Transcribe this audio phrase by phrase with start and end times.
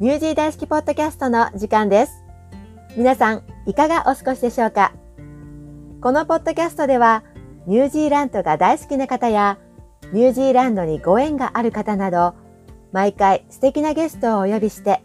[0.00, 2.24] ニュージー大好きポッドキャストの時間です。
[2.96, 4.94] 皆さん、いかがお過ごしでしょうか？
[6.00, 7.22] このポッドキャストでは、
[7.66, 9.58] ニュージーランドが大好きな方や、
[10.14, 12.32] ニュージーランドにご縁がある方など、
[12.92, 15.02] 毎回素敵なゲストをお呼びして、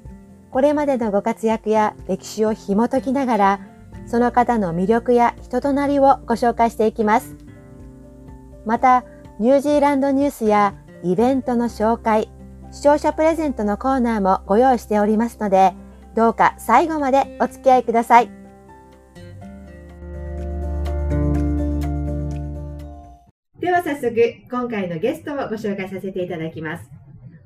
[0.49, 3.59] これまでのご活躍や歴史を紐解きながら、
[4.07, 7.35] その方の魅力や人となりをご紹介していきます。
[8.65, 9.03] また、
[9.41, 10.73] ニュージーランドニュースや
[11.03, 12.29] イベントの紹介、
[12.75, 15.73] 視聴者プレゼントのコーナーもご用意しておりますので、
[16.13, 18.29] どうか最後までお付き合いください。
[23.61, 24.13] では早速、
[24.51, 26.91] 今回のゲストをご紹介させていただきます。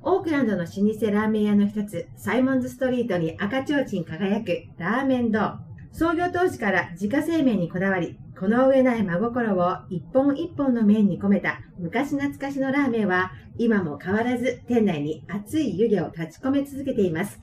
[0.02, 0.76] オークランドの老舗
[1.12, 5.52] ラーメン屋の一つ、サイモンズストリートに赤ちょうちん輝くラーメン堂。
[5.92, 17.38] 創業当時から自家製麺にこだわり、この上ない真心を一本一本の麺に込めた昔懐かしのラーメンは今も変わらず店内に熱い湯気を立ち込め続けています。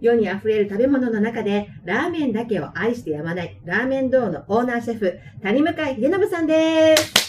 [0.00, 7.26] 世に溢れる食べ物の中でラーメンだけを愛してやまないラーメン堂のオーナーシェフ谷向井秀信さんです。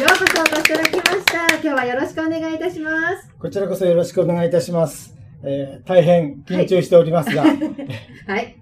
[0.00, 1.46] ようこそお越しいただきました。
[1.54, 3.30] 今日はよろしくお願いいたします。
[3.38, 5.16] こちらこそよろしくお願いいたします。
[5.42, 7.58] えー、大変緊張しておりますが、はい、
[8.26, 8.59] はい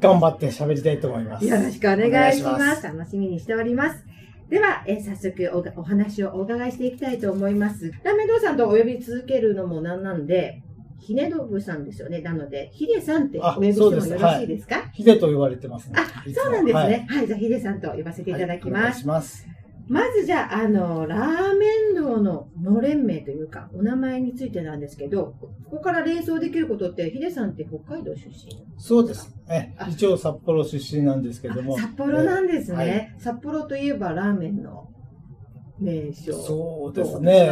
[0.00, 1.46] 頑張って喋りたいと思います。
[1.46, 2.84] よろしくお願いします。
[2.84, 4.04] 楽しみにしております。
[4.48, 7.90] では、え早速おお話をお伺いしていきたいと思います。
[8.04, 10.62] ラーメン堂さんとお呼び続けるのもなんなんで、
[11.00, 12.20] ひねどぶさんですよね。
[12.20, 14.90] なので、ヒデさんってお呼びしてもよろしいですか？
[14.92, 15.94] ヒデと呼ばれてますね。
[15.96, 17.06] あ、そうなんですね。
[17.08, 18.72] はい、はい、じゃあヒデさんと呼ばせていただきます。
[18.72, 19.48] はい、お願いします。
[19.88, 28.64] まずじゃあ、あの、ラーメン堂ののれん名というか、お名前についてなんですけど、ここから連想できることって、ヒデさんって北海道出身？
[28.78, 29.34] そうです。
[29.48, 31.76] え、一応札幌出身なんですけども。
[31.76, 34.88] 札幌なんですね、はい、札幌といえばラーメンの
[35.78, 36.32] 名所。
[36.34, 37.50] そうですね。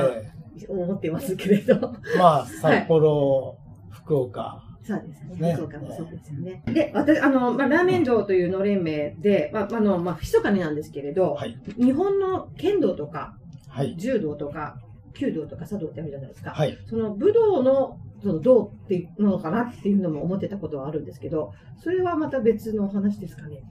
[0.69, 1.95] 思ってますけれど。
[2.19, 5.49] まあ、札幌、はい、福岡、そうですね。
[5.49, 6.63] ねそうかもそうですよね。
[6.67, 13.37] で、私、あの、まあ、ラーメン道というのれん名で、まあ、あの、まあ、密かになんですけれど、はい、日本の剣道とか、
[13.69, 14.81] はい、柔道とか、
[15.15, 16.51] 弓道とか茶道ってあるじゃないですか。
[16.51, 23.63] はい、その武道のその道っていうのかなっていうのも思ってたことはあるんですけど、それはまた別のお話ですかね。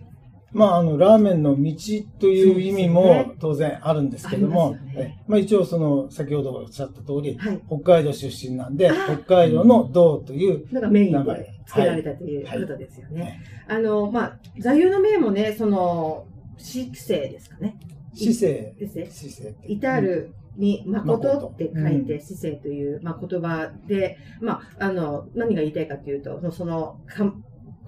[0.51, 1.73] まあ、あの、ラーメンの道
[2.19, 10.81] という意味も当然あるんですけども、まね、まあ一応その、先ほどおっしゃった通り、はい、北海道出身なんで、北海道の道という名前。
[10.81, 13.21] なんかメインで付けられたということですよね。
[13.21, 13.29] はい。
[13.29, 16.25] はい、あの、まあ、座右の銘もね、その、
[16.57, 17.77] 姿勢ですかね。
[18.13, 18.75] 姿勢。
[18.79, 19.55] 姿勢。
[19.67, 26.99] 至るに、誠って書いて、姿勢という、まあ、言葉で、まあ、あの、何が言いたいかというと、その、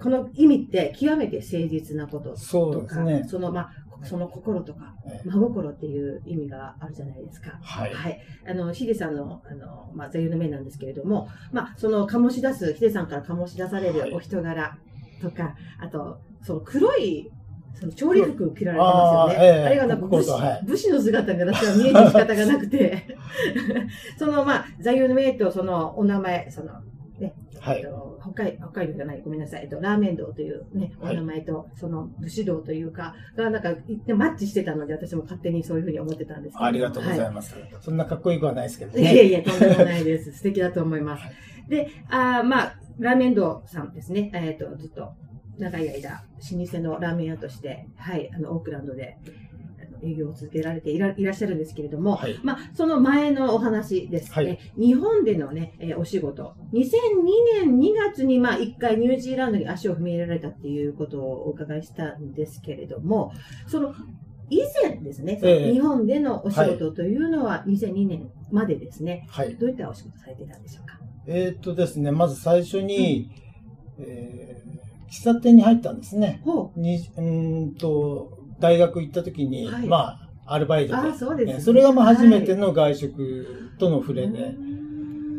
[0.02, 3.70] この意味って極めて誠実なこととか、そうですね、その、まあ、
[4.04, 7.58] その心とか、真心っていう意味があるじゃないですか。
[7.62, 7.94] はい。
[7.94, 8.20] はい。
[8.48, 14.76] あの、ヒデさんの、あの、まあ、座右の銘なんですけれども、まあ、その醸し出す、ヒデさんから醸し出されるお人柄
[15.20, 17.30] とか、はい、あと、その黒い
[17.74, 19.64] その調理服を着られてますよね。
[19.64, 20.30] あ,、れがなんか武士,、
[20.64, 23.16] 武士の姿が私は見える仕方がなくて
[24.18, 26.72] そのまあ座右の銘とそのお名前、その
[27.18, 27.84] ね、はい、
[28.22, 33.74] 北海北海道じゃない、ごめんなさい、えっと、ラーメン道というね、お名前と、その武士道というか、がなんか、
[34.14, 36.64] マッチしてたので、私も勝手にそういうふうに思ってたんですけど。
[36.64, 37.54] ありがとうございます。
[37.54, 39.12] はい、そんなかっこいい子はないですけどね。
[39.12, 40.32] いやいや、とんでもないです。
[40.32, 41.24] 素敵だと思います。
[41.68, 45.12] で、あまあ、ラーメン道さんですね、えっ、ー、と、ずっと
[45.58, 49.18] 長い間、老舗のラーメン屋として、はい、あの、オークランドで、
[50.02, 63.32] 営業を続けられていらっしゃるんですけれども、はい、まあ、その前のお話ですね、はい、日本でのね、えー、お仕事、2002年2月に、まあ、1回ニュージーランドに足を踏み入れられたっていうことをお伺いしたんですけれども、
[63.66, 63.94] その、
[64.50, 70.98] 以前ですね、えー、日本でのお仕事というのは2002年までですね、はい、どういったお仕事されてたんでしょうか？
[71.26, 73.30] えー、っとですね、まず最初に、
[73.98, 76.42] うん、えー、喫茶店に入ったんですね。
[76.44, 76.80] ほう。
[76.80, 79.96] にうんと、大学行った時に、はい、ま
[80.46, 81.12] あ、アルバイトで。
[81.12, 84.56] そうです、ね、それがまあ初めての外食との触れで、はい、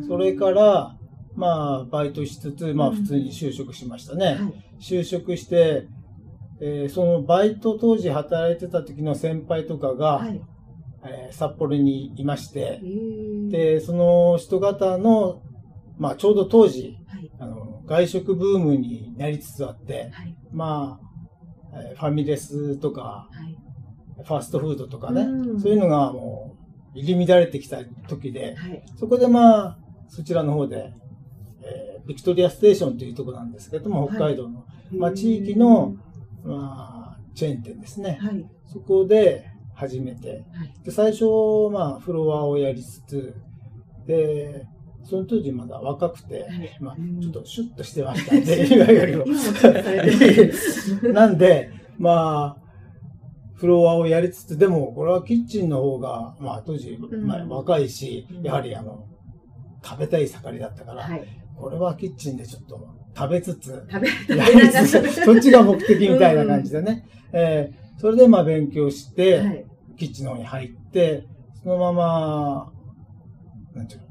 [0.07, 0.97] それから、
[1.35, 4.25] まあ、バイトしつつ、まあ、普通に就職しましたね。
[4.25, 4.37] はい、
[4.79, 5.87] 就職して、
[6.61, 10.41] えー、そのバイト当時働いてた時の先輩とかが、はい、
[11.05, 12.81] えー、札幌にいまして、
[13.49, 15.41] で、その人方の、
[15.97, 20.35] まあ、ちょうど当時、はい、あの外食ブームになりつつあって、はい、
[21.73, 23.29] まあ、ファミレスとか、
[24.23, 25.25] ファーストフードとかね、
[25.59, 26.55] そういうのがも
[26.95, 29.77] う入り乱れてきた時で、はい、そこでまあ、
[30.07, 30.93] そちらの方で、
[31.63, 35.95] えー、ビクトリアステーションというところなんですけども、北海道の、はい、まあ、地域の、
[36.43, 38.19] まあ、チェーン店ですね。
[38.21, 40.45] はい、そこで始めて、
[40.83, 41.25] で最初、
[41.71, 43.35] まあ、フロアをやりつつ、
[44.05, 44.67] で、
[45.03, 48.67] その当時まだ若くて、はいまあうん、ちょっとシュッとしてましたんで。
[51.13, 52.63] なんで、まあ、
[53.55, 59.05] フロアをやりつつ、でも、これはキッチンの方が、まあ、当時、んまあ、若いし、うんやはり、あの、
[59.83, 61.23] 食べたい盛りだったから、はい。
[61.55, 63.85] これはキッチンでちょっと食べつつ、
[64.29, 67.05] やりつつ、 そっちが目的みたいな感じでね。
[67.31, 69.65] えーそれで、まあ、勉強して、はい。
[69.97, 71.25] キッチンの方に入って、
[71.61, 72.71] そのまま、
[73.73, 74.07] なんていうの、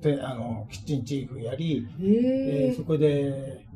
[0.00, 3.66] で、あの、キッチンチーフやり、えへーそこで、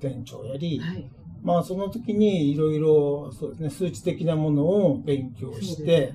[0.00, 1.10] 店長やり、はい。
[1.42, 6.14] まあその時にいろいろそうですね、数値的なものを勉強してで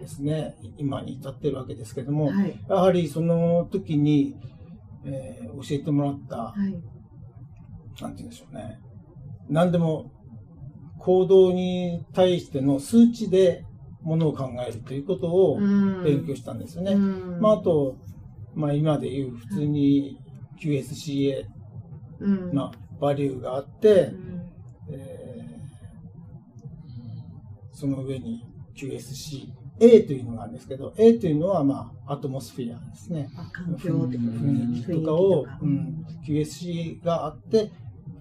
[0.00, 2.60] ですね、今に至ってるわけですけども、はい。
[2.68, 4.36] やはりその時に、
[5.04, 6.70] えー教えてもらった、はい。
[8.00, 8.78] なんて言うんでしょうね、
[9.48, 10.12] 何でも
[10.98, 13.64] 行動に対しての数値で
[14.02, 15.58] ものを考えるということを
[16.04, 16.92] 勉強したんですよね。
[16.92, 17.96] うんまああと、
[18.58, 20.18] まあ今でいう普通に
[20.60, 21.46] QSCA、
[22.18, 24.52] うんまあバリューがあって、うん
[24.90, 25.38] えー
[27.78, 28.44] その上に
[28.74, 33.30] QSC-A というのがあるんですけど、A というのは、まあ、アトモスフィアですね。
[33.36, 37.70] あ環境と雰囲気とかを、雰囲気とかうん、QSC があって、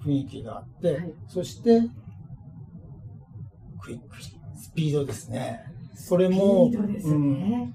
[0.06, 1.90] 雰囲気があって、はいそして、
[3.82, 4.24] クイックリ、
[4.60, 5.64] スピードですね。
[6.08, 7.74] これも、スピードですね。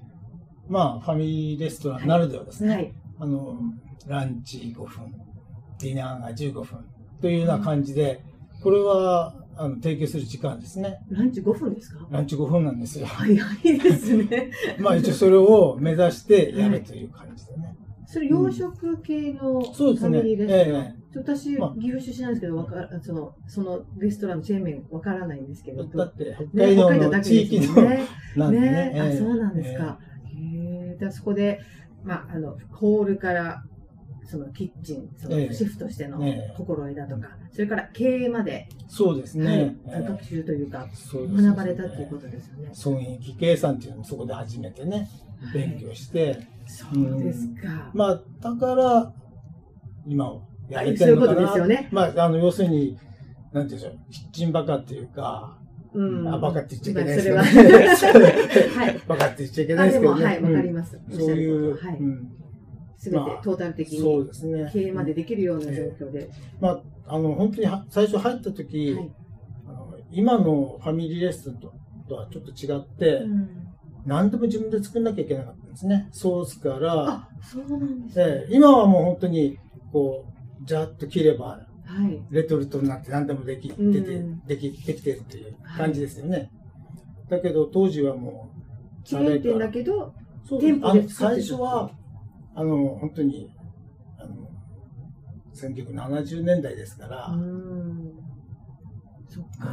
[0.67, 2.73] まあ、ファミリーレストランならではですね。
[2.75, 2.93] はい。
[3.19, 3.57] あの、
[4.07, 5.13] ランチ5分、
[5.79, 6.85] ディナーが15分
[7.21, 8.23] というような感じで、
[8.61, 10.99] これは、あの、提供する時間ですね。
[11.09, 12.07] ランチ5分ですか？
[12.09, 13.05] ランチ5分なんですよ。
[13.05, 14.49] 早いですね。
[14.79, 17.75] まあ一応それを目指してやるという感じでね。
[18.07, 20.81] それ洋食系のフそうですねァミリーレストラン？
[20.81, 25.83] え私、まあ岐阜出身なんですけど、わかその、そのレストランのチェーン麺わからないんですけど。
[25.85, 28.05] だって北ね海道の地域のね。
[28.35, 28.71] なんでね。
[28.71, 29.99] ねあ、ええそうなんですか。
[31.03, 31.09] へえ。
[31.09, 31.59] で、そこで、
[32.03, 33.63] まあ、あの、ホールから、
[34.25, 39.45] そのキッチン、そのええシェフとしてのええ心得だとか、それから経営まで、そうですね。
[39.45, 42.69] はいええ学習というか、学ばれたっていうことですよね。
[42.73, 45.09] 損益計算っていうのもそこで初めてね、
[45.53, 47.91] 勉強して、そうですか。
[47.93, 49.13] まあ、だから、
[50.07, 51.67] 今をやれてそういうことるのかな。
[51.67, 51.89] ですよね。
[51.91, 52.97] まあ、あの、要するに、
[53.51, 55.57] なんていうんでしょう、キッチンバカっていうか、
[55.93, 58.25] うんあ、バカって言っちゃいけないですまあけど、それは
[58.75, 58.99] はい。
[59.07, 60.19] バカって言っちゃいけないあ、ですけどね。
[60.21, 60.99] でも、はい、わうんかります。
[61.11, 61.97] そういう、はい。
[61.97, 62.31] うん
[62.97, 64.69] すべてまあトータル的そうにですね。
[64.71, 66.29] 経営までできるような状況で。
[66.61, 69.11] まあ、あの、本当には最初入った時、はい。
[70.11, 71.73] 今のファミリーレストランと
[72.07, 73.49] とはちょっと違って、うん
[74.05, 76.09] 何でも自分で作んなきゃいけなかったんですね。
[76.11, 78.25] ソースから、あ、そうなんですね。
[78.25, 79.57] ええ今はもう本当に、
[79.93, 80.25] こ
[80.61, 81.67] う、ジャーッと切れば、はい。
[82.31, 86.51] レトルトになって何でもでき、うん出て、でき、できてるという感じですよね。
[87.29, 88.49] だけど当時はも
[89.01, 90.13] う、チェーン店だけど、
[90.47, 91.91] そう店舗で最初は、
[92.55, 93.51] あの、本当に、
[94.17, 94.47] あの、
[95.53, 97.29] 1970年代ですから。
[97.29, 97.35] も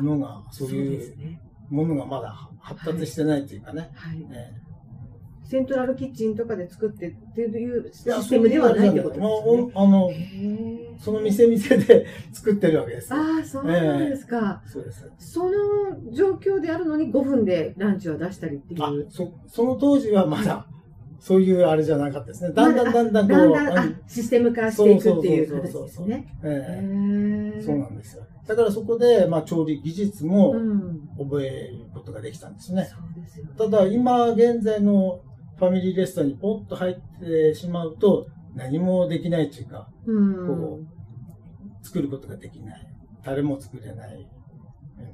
[0.02, 1.38] のが、そういう。
[1.68, 3.92] ものがまだ発達してないというかね。
[3.94, 4.26] はい。
[4.32, 4.52] え
[5.50, 9.26] セントラルキッチンとかで作ってっていうシステムではないってことですね。
[9.26, 10.08] うあの。
[11.00, 13.18] その店店で作ってるわけですよ。
[13.18, 14.62] ああ、そうなんですか。
[14.64, 15.10] そうです。
[15.18, 18.82] その状況であるのに5分でランチを出したりっていう。
[18.84, 20.66] あ、そ、その当時はまだ、
[21.18, 22.52] そういうあれじゃなかったですね。
[22.54, 26.28] だんだんだんだんこう、だんだん、システム化していくっていう形ですね。
[27.60, 28.22] そうなんですよ。
[28.46, 31.08] だからそこで、まあ、調理技術もうん。
[31.18, 32.88] 覚えることができたんですね。
[32.90, 33.52] そうですよね。
[33.58, 35.20] ただ、今現在の
[35.60, 40.80] ファミリーレストランにポッと入ってしまうと、何もできないというか、うんこ。
[41.82, 42.86] 作ることができない。
[43.22, 44.26] 誰も作れない。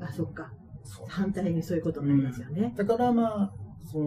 [0.01, 0.53] あ、そっか。
[1.09, 2.73] 反対にそういうことになりますよね。
[2.77, 3.53] だからまあ、
[3.85, 4.05] その、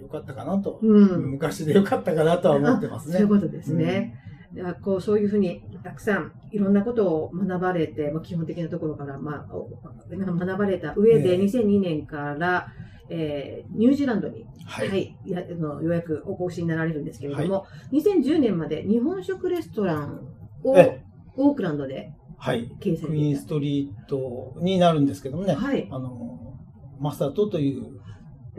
[0.00, 0.78] よかったかなと。
[0.80, 1.30] うん。
[1.32, 3.16] 昔でよかったかなとは思ってますね。
[3.16, 4.14] あそういうことですね。
[4.52, 9.68] いやこうそういうふうにたくさんいろんなことを学ばれて、まあ、基本的なところから、まあ、お
[10.08, 12.66] 学ばれた上で、ええ2002年から、
[13.10, 14.82] えーニュージーランドに、は。
[14.82, 20.20] はいいやあのようやくお越しになられるんですけれども、2010年まで日本食レストラン
[20.64, 21.04] をえ
[21.36, 22.70] オークランドではい。
[22.80, 25.54] 経営さクイーンれていたストリートになるんですけどもね。
[25.54, 25.86] はい。
[25.90, 26.58] あの、
[26.98, 28.00] マサトという、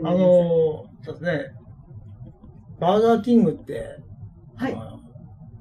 [0.04, 0.18] あの、
[1.02, 1.46] そうですね、
[2.78, 3.98] バーガーキングって、
[4.56, 4.72] はい。
[4.72, 5.02] あの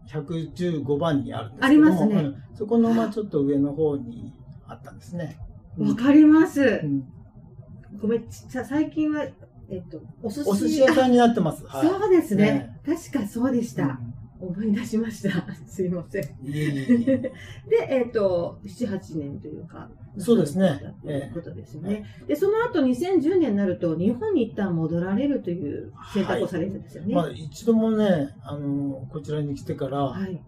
[0.08, 4.34] 115番にあるんですけども、ありますねうんそこのまあちょっと上の方に
[4.68, 5.38] あったんですね。
[5.78, 6.82] わかります。
[6.84, 7.04] うん
[8.02, 9.24] ごめん、さ最近は、
[9.70, 11.66] えっと、お寿司お寿司屋さんになってます。
[11.68, 12.76] はいそうですね。
[12.86, 14.00] 確かそうでした。
[14.40, 15.46] 思い出しました。
[15.68, 16.24] すいません。
[16.24, 17.18] いえいえいえ
[17.70, 22.04] で、えっ、と、7、8年というか、そうですねということですね。
[22.28, 27.14] で、その後2010年になると、日本に一旦戻られるという選択をされるんですよね。
[27.14, 30.42] まあ、一度もね、あの、こちらに来てからはい。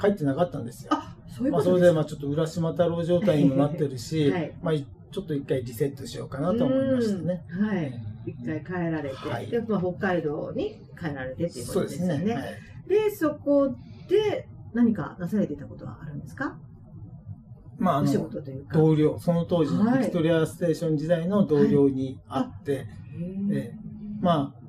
[0.00, 0.92] 帰ってなかったんですよ。
[0.94, 1.92] あ、そういうまあ、それで。
[1.92, 7.44] まあ、ちょっと浦島太郎状態にもなってるし、 はいまあ、いちょっと一回リセットしようかなと思いましたね。
[7.58, 8.02] うんはい。
[8.26, 12.24] 一回帰られて、はいで、まあ、北海道に帰られてっていうことですすよね。
[12.24, 12.34] ね。
[12.34, 12.44] はい
[12.88, 13.74] で、そこ
[14.08, 16.58] で何かなされていたことはあるんですか？
[17.78, 18.76] まあ、あの、事というか。
[18.76, 23.78] 同僚、その当時のはいビクトリアステーション時代の同僚に会って、へーええ
[24.20, 24.60] まあ、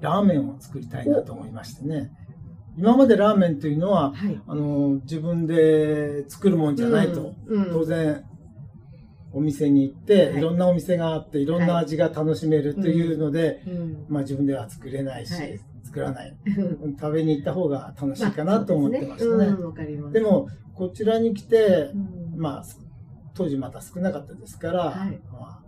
[0.00, 2.12] ラーメンを作りたいなと思いましてね。
[2.76, 4.40] 今までラーメンというのは、はい。
[4.46, 7.34] あの、自分で作るもんじゃないと。
[7.46, 7.62] うん。
[7.64, 8.24] うん当然、
[9.34, 10.38] お店に行って、はい。
[10.38, 14.06] いろんなお店があって、いろんな味が楽しめるというので、うん。
[14.08, 15.60] まあ自分では作れないし、はい。
[15.82, 16.36] 作らない。
[16.46, 16.96] うん。
[16.96, 20.12] 食べに行った方が楽しいかなと思ってましたね。
[20.12, 22.64] でも、こちらに来てう、ん、まあ、
[23.34, 25.20] 当時まだ少なかったですから、はい。
[25.32, 25.62] まあ、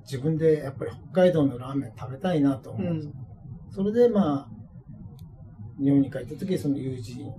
[0.00, 2.92] 自分でやっぱり北海道のラーメン食べたいなと思う。
[2.92, 3.14] うん、
[3.70, 4.48] それでまあ、
[5.80, 7.32] 日本に帰った時、その友人、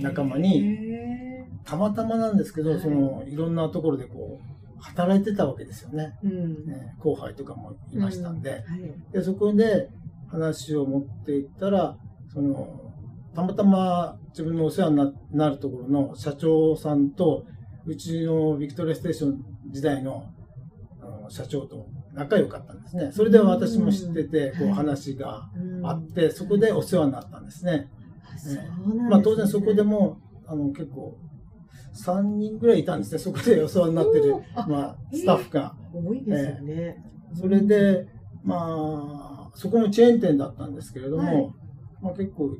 [0.00, 6.18] 仲間にへたまたまなんですけど、はいその、いろんなところでこう、働いてたわけですよね。
[6.24, 6.66] ーうん。
[6.66, 8.50] ね後輩とかもいましたんで。
[8.50, 8.62] はい。
[9.12, 9.88] で、そこで
[10.28, 11.96] 話を持っていったら、
[12.32, 12.92] その、
[13.34, 17.44] たまたま自分のお世話にななるところの社長さんと、
[17.84, 20.24] うちのビクトリアステーション時代の
[21.00, 23.12] あの社長と仲良かったんですね。
[23.12, 27.90] それで私も知ってて、うんこう話がうんあって、そこでお世話になったんですね。
[28.84, 31.18] うなんまあ当然そこでも、あの結構、
[31.96, 33.18] 3人ぐらいいたんですね。
[33.18, 35.74] そこでお世話になってるまあ、スタッフが。
[35.92, 37.04] 多いですよね。
[37.34, 38.06] それで、
[38.44, 41.54] まあ、そこもチェーン店だったんですけれども、はい
[42.02, 42.50] まあ結構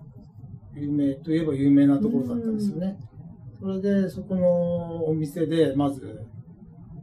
[0.74, 2.98] 有名といえば有名なところだったんですよね。
[3.58, 6.26] それで、そこのお店で、まず、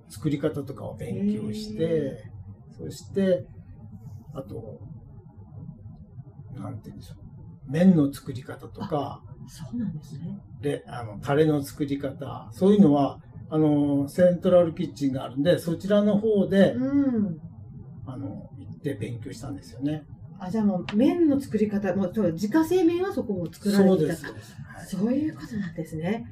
[0.10, 2.24] 作り方とかを勉強して、
[2.78, 3.46] そして、
[4.34, 4.80] あと、
[6.56, 7.72] なんて言うんでしょう。
[7.72, 10.40] 麺の作り方とか、そうなんですね。
[10.62, 13.20] で、あの、タレの作り方、そういうのは、
[13.50, 17.40] あの、セントラルキッチンがあるんで、そちらの方で、うん。
[18.06, 20.06] あの、行って勉強したんですよね。
[20.40, 24.56] あ、じゃあもう麺の作り方、もう自家製麺はそこも作られていたそうです。
[24.76, 26.26] あそういうことなんですね。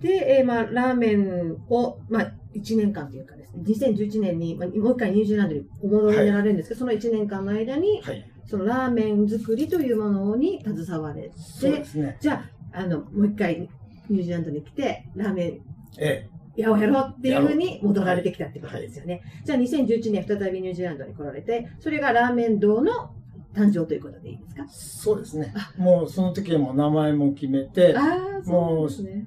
[0.00, 8.24] で、えーまあ、ラーメンを、まあ、1年間というかですね、2011年に、まあ、もう一回ニュージーランドにお戻りになられるんですけど、その1年間の間に、はい。
[8.46, 12.16] そのラーメン作りというものに携われてそうで、すね。
[12.18, 13.68] じゃあ、あの、もう一回
[14.08, 15.60] ニュージーランドに来て、ラーメン
[15.98, 19.22] えやろうやろうっていうふうに戻られてきたってことですよね。
[19.44, 23.10] じゃあ2011年再びニュージーランドに来られて、それがラーメン堂の
[23.54, 24.62] 誕生ということでいいですか？
[24.64, 25.54] え、そうですね。
[25.76, 28.00] もうその時はもう名前も決めて、あ
[28.40, 29.26] あ、そうなんですね。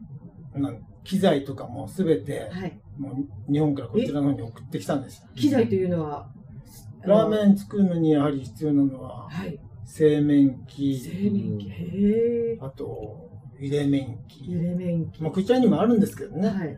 [1.03, 2.79] 機材とかもすべて、はい。
[3.00, 3.12] も
[3.50, 5.27] う日本からこちらの方に送ってきたんですよ。
[5.36, 6.29] 機材というのは、
[7.01, 7.53] ラーメン。
[7.53, 9.60] ン作るのにやはり必要なのは、はい。
[9.86, 11.71] 製麺機、製麺機。
[12.62, 13.30] あと、
[13.62, 14.53] 入れ麺揺機。
[14.53, 15.22] れ麺機。
[15.24, 16.48] まあ、こちらにもあるんですけどね。
[16.50, 16.77] はい。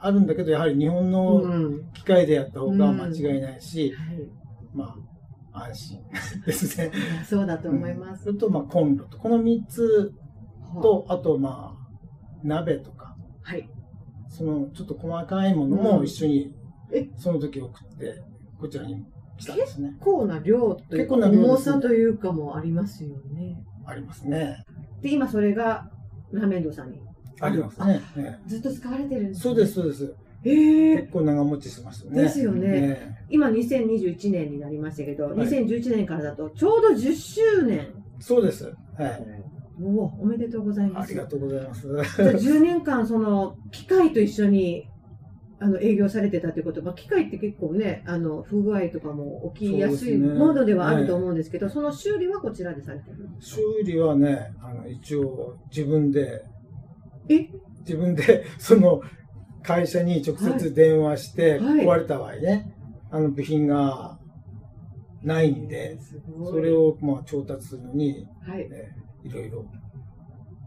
[0.00, 1.92] あるんだけど、やはり日本うのん。
[1.92, 4.28] 機械でやった方が間違いないし、はい。
[4.74, 4.94] ま
[5.52, 6.00] あ、安心
[6.46, 6.90] ですね。
[7.24, 8.24] そうだと思います。
[8.24, 9.18] それと、まあ、コンロと。
[9.18, 10.12] この3つ
[10.82, 11.88] と、あと、まあ、
[12.44, 13.68] 鍋とか、はい。
[14.28, 16.54] その、ちょっと細かいものも一緒に
[16.92, 18.22] え、その時送って、
[18.60, 19.04] こちらに
[19.36, 20.00] 来たんですね結。
[20.04, 23.62] 構な量というか、重さというかもありますよね。
[23.84, 24.64] ありますね。
[25.02, 25.90] で、今それが
[26.32, 27.00] ラーメン堂さんに
[27.40, 28.00] ありますね。
[28.16, 29.72] えずっと使われてるんです、えそうです、。
[29.74, 30.14] そうです。
[30.44, 31.12] へえ結。
[31.12, 32.22] 構長持ちしますよね。
[32.22, 37.78] ですよねえ今2021年になりましたけど、はい2011年からだとちょうど10周年。
[37.78, 38.64] えそうです。
[38.64, 39.26] はい。
[39.80, 41.10] おお、おめでとうございます。
[41.10, 41.82] ありがとうございます。
[41.82, 44.88] じゃあ10年間その機械と一緒に
[45.60, 56.44] あの営業されてたということ、まあ、機械って結構ね、あの不具合とかも起きやすいモードではあると思うんですけど、その修理はこちらでされてる修理はね、あの、一応自分で、
[57.28, 57.48] え？
[57.80, 59.02] 自分で、 その、
[59.62, 61.86] 会社に直接電話して、はい。
[61.86, 62.74] 壊れた場合ね、
[63.10, 64.18] あの部品が
[65.22, 65.98] ないんで、
[66.50, 69.64] それをまあ調達するのに、はい、ね、いろいろ、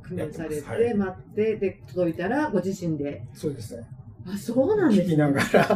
[0.08, 0.94] 工夫されて、はい。
[0.94, 3.24] 待って、で、届いたらご自身で。
[3.34, 3.84] そうですね、
[4.28, 5.68] あ、そうなんです聞きながら、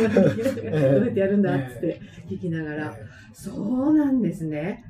[0.00, 2.94] うやってやるんだっつっえて聞きながら。
[2.96, 4.84] えそうなんですね。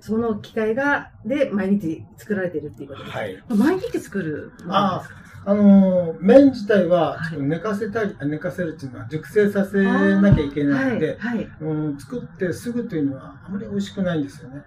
[0.00, 3.16] その機械が、で、毎日作られてるっていうことです。
[3.16, 3.42] はい。
[3.48, 5.20] 毎日作るものなんですか？
[5.46, 11.36] あのー麺自体は寝かせたり、あ寝かせるっていうのは熟成させなきゃいけないので、はい。
[11.38, 14.62] はいうん、作ってすぐというのはあまり美味しくないんですよね。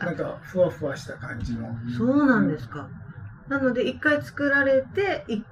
[0.00, 1.68] なんかふわふわした感じの。
[1.96, 2.88] そうなんですか。
[3.48, 5.42] なので、一回作られて、い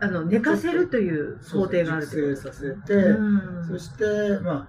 [0.00, 4.68] あの寝かせるという工程がある熟成させて、うんそして、まあ、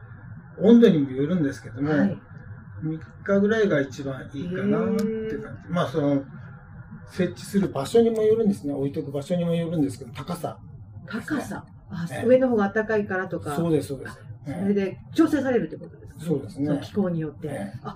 [0.59, 2.17] 温度にもよるんですけども、はい
[2.83, 5.69] 3日ぐらいが一番いいかなっていう感じ。
[5.69, 6.23] まあ、その、
[7.11, 8.73] 設置する場所にもよるんですね。
[8.73, 10.57] 置いとく場所にもよるんですけど、高さ。
[11.05, 11.63] 高さ。
[11.91, 14.17] あええ上の方が暖かいからとか、そうです、そうです。
[14.45, 16.25] それで調整されるってことですか？
[16.25, 17.47] そうですね気候によって。
[17.49, 17.95] ええあ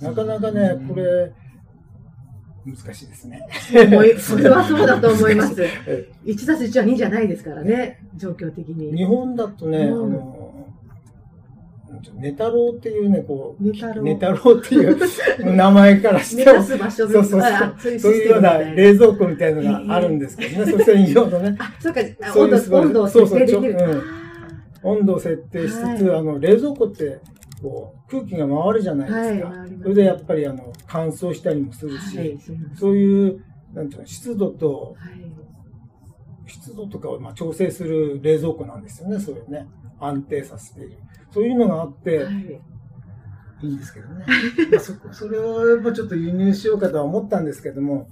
[0.00, 1.32] なかなかね、これ、
[2.66, 3.46] 難しいですね。
[4.18, 5.62] それはそうだと思います。
[5.62, 8.96] え1たす1は2じゃないですからね、状況的に。
[8.96, 10.14] 日本だとね、うん。
[10.14, 10.56] あの、
[12.14, 14.96] ネタロウっていうね、こう、ネタロウネタロウっていう
[15.54, 17.40] 名前からし寝てもか、す場所そうそうそう。
[17.40, 18.58] あそういうような。
[18.58, 22.00] 冷蔵庫みたいなのがあるんですけどね、そう専用のね、あ、そうか、
[22.34, 24.02] そういう温度を設定できる。
[24.82, 26.18] 温度を設定しつつ、はい。
[26.18, 27.18] あの、冷蔵庫って、
[27.62, 29.48] こう、空気が回るじゃないですか。
[29.48, 32.38] はいそれでやっぱり、あの、乾燥したりもするーし、はい、
[32.74, 35.26] そういう、なんていうの、湿度と、はい
[36.48, 39.66] 湿度とかをまあ調整する冷蔵庫なんですよね、そういうね。
[39.98, 40.98] 安定させている。
[41.32, 42.60] そういうのがあって、はい
[43.62, 44.26] いいんですけどね。
[44.70, 48.06] まあそこそれをやっぱちょっと輸入しようかとは思ったんですけども、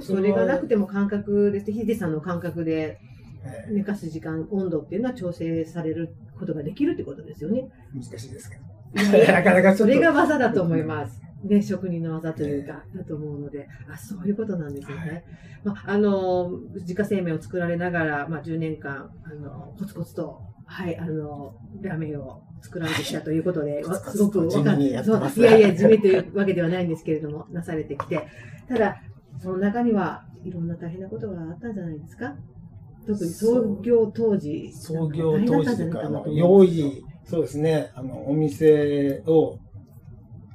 [0.00, 1.72] それがなくても感覚です。
[1.72, 3.00] ヒデさんの感覚で
[3.46, 7.68] え寝かす時間、温度っていうのは調整されることができるってことですよね。
[7.94, 8.75] ー難しいですけど。
[9.32, 9.76] なかなか。
[9.76, 11.20] それが技だと思います。
[11.44, 15.24] ね、職人の技というか、だと思うので、あ、そういうことなんですよね。
[15.64, 28.26] まあ、あの、自家製麺を作られながら、まあ、10年間、あの、コツコツと、はい、あの、ラーメンを作られてきたということで、わ コツコツすごくわかっいやいや、地味というわけではないんですけれども、なされてきて。
[28.68, 28.96] ただ、
[29.38, 32.34] その中にはいろんな大変なことがあったんじゃないですか
[33.06, 34.72] 特に創業当時。
[34.72, 39.58] 創業当時というか、用意、そうですね、あの、お店を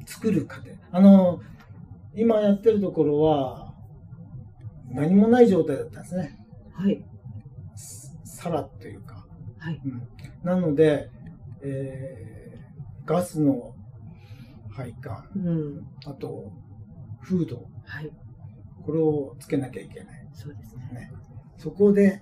[0.06, 0.72] 作る過程。
[0.92, 1.42] あの、
[2.16, 3.74] 今やってるところは、
[4.90, 6.38] 何もない状態だったんですね。
[6.74, 7.06] はい。
[8.24, 9.26] さらというか。
[9.60, 9.82] はい。
[9.86, 10.08] うん
[10.44, 11.10] なので、
[11.62, 12.32] えー
[13.06, 13.76] ガスの
[14.72, 15.88] 配管、うん。
[16.06, 16.52] あと、
[17.20, 18.12] フード、はい。
[18.86, 20.30] これをつけなきゃいけない。
[20.34, 20.90] そうですね。
[20.94, 21.12] ね、
[21.58, 22.22] そこで、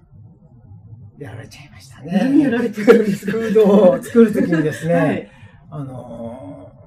[1.20, 2.12] やられちゃいましたね。
[2.24, 3.34] 何やられてるんですか？
[3.34, 5.30] フードを作るときにですね、はい。
[5.72, 6.80] あのー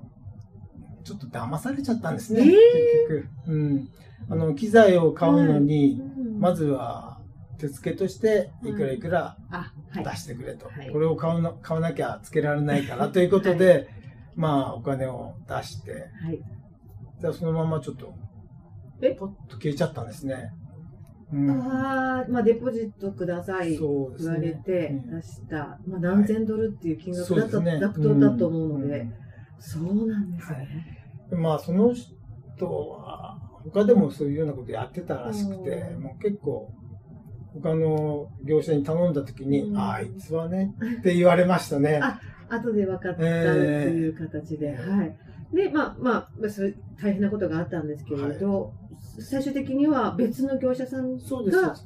[1.05, 2.59] ちょっと騙されちゃったんですね、えー結
[3.09, 3.29] 局。
[3.49, 3.89] うん。
[4.31, 7.19] あの、機材を買うのに、うんまずは、
[7.59, 9.37] 手付けとして、いくらいくら。
[9.95, 10.67] 出してくれと。
[10.67, 13.89] はいこれを買うの買わなきゃつけられないからということで、
[14.37, 16.41] まあ、お金を出して、はい。
[17.21, 18.15] じゃあそのままちょっと、
[19.01, 19.11] え？
[19.11, 20.53] ポッと消えちゃったんですね。
[21.33, 21.51] うん。
[21.51, 23.77] ああ、まあ、デポジットください。
[23.77, 24.63] そうです言われね。
[24.65, 29.15] てうん出した、まあ、何千ドルっていう金額だった、そうですねだと思うので、うん
[29.65, 30.99] そうなんですね。
[31.31, 36.73] まあ、その人は、他でもそういうようなことやってたらしくて、うんもう結構、
[37.55, 42.01] 他の業者に頼んだ時に、うんあいつはね、って言われましたね。
[42.03, 45.17] あ後で分かったってええいう形で、ええはい。
[45.55, 48.75] で、まあ、まあ、まあそれ大変なことがあったんですけれど、
[49.21, 51.77] 最終的には別の業者さんが。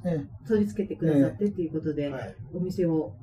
[0.46, 2.34] 取り付けてくださってっていうことで、はい。
[2.54, 3.14] お店を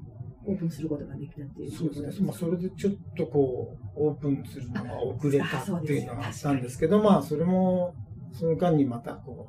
[0.46, 2.28] オープンすることができたっていうそうことですね。
[2.28, 7.96] まあ、それでちょっとこう、オープンするのが遅れたっていうのがあったんですけど、まあ、それも、
[8.34, 9.48] その間にまたこ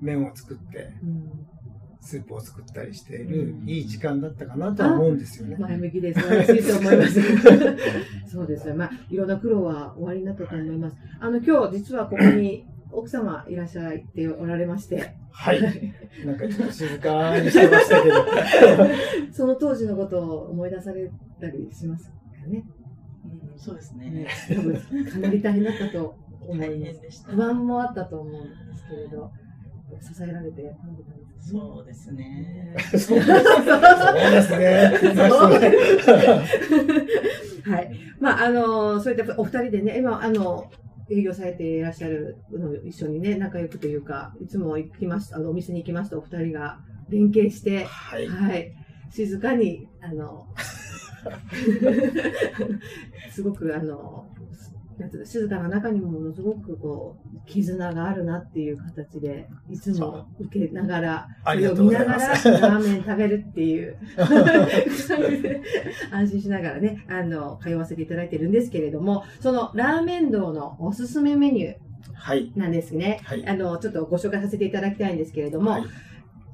[0.00, 1.46] う、麺を作って、うん
[2.02, 5.56] スープを作ったりしている、うんいい時間だったかなとは思うんですよね。
[5.58, 7.20] 前向きで素晴らしいと思います。
[8.26, 8.74] そうですね。
[8.74, 10.96] まあ、いろんな苦労は終わりになったと思います。
[11.20, 15.60] あの、今日実はここに奥様いらっしゃっておられまして、はい。
[16.24, 18.14] なんかちょっと静かにしてましたけど。
[19.32, 22.64] その当時のことを思い出されたりしますかね。
[23.24, 24.10] うん、そうですね。
[24.10, 24.74] ね多分
[25.06, 26.92] かなり大変だったと思大います。
[26.92, 27.32] 変でした。
[27.32, 29.30] 不安もあったと思うんですけれど、
[30.00, 31.60] 支えられて飲んでたんですね。
[31.60, 32.76] そうですね。
[32.90, 33.20] そうですそう
[34.30, 34.92] ですね。
[37.70, 37.90] はい。
[38.18, 40.70] まあ、あの、そういったお二人でね、今、あの、
[41.10, 48.28] 営業されていらっしゃるのを一緒にね、仲良くというか、いつも行きます、あの、お店に行きますとお二人が連携して、はい。
[48.28, 48.72] はい。
[49.10, 50.46] 静かに、あの、
[53.30, 54.30] すごく、あの、
[55.00, 63.96] なんていうの静かな中にもものすごくこう、絆があるなっていう形で、いつも受けながら、それを見ながらラーメン食べるっていう、
[66.12, 71.74] 安心しながらね、あの、通わせていただいてるんですけれども、そのラーメン堂のおすすめメニュ
[72.12, 72.52] はい。
[72.54, 73.20] ーなんですね。
[73.24, 73.48] はい。
[73.48, 75.84] あの、ちょっとご紹介させていただきたいんですけれども、はい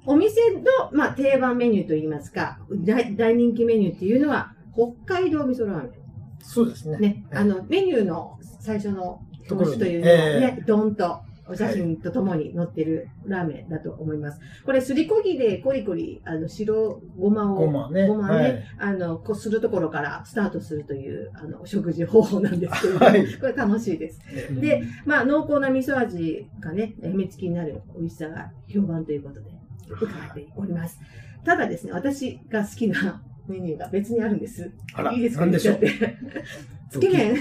[0.08, 5.90] お店の、まあ、定番メニューといいますか、大大人気メニューっていうのは、北海道味噌ラーメン。
[6.42, 6.98] そうですね。
[6.98, 8.35] ね、あの、メニューの
[8.66, 14.40] 最初の表紙というのところにをね、ドンとお写真とともに載ってるラーメンだと思います。
[14.64, 24.20] これ、すりこぎでコリコリ、あの、白ごまを、ごまねごまはいね、あの、こうするところからスタートするという、あの、食事方法なんですけれども、 はいこれ楽しいです。
[24.50, 29.50] うんで、まあ、濃厚な味噌味がね、やみつきになる美味しさが評判ということで、
[29.88, 30.98] 伺っております。
[31.44, 34.68] ただですね、私が好きなメニューが別にあるんです。
[34.94, 35.42] あら、いいですか？
[35.42, 35.78] なんでしょう？
[35.80, 36.16] 言っちゃって？
[36.90, 37.36] つけ麺。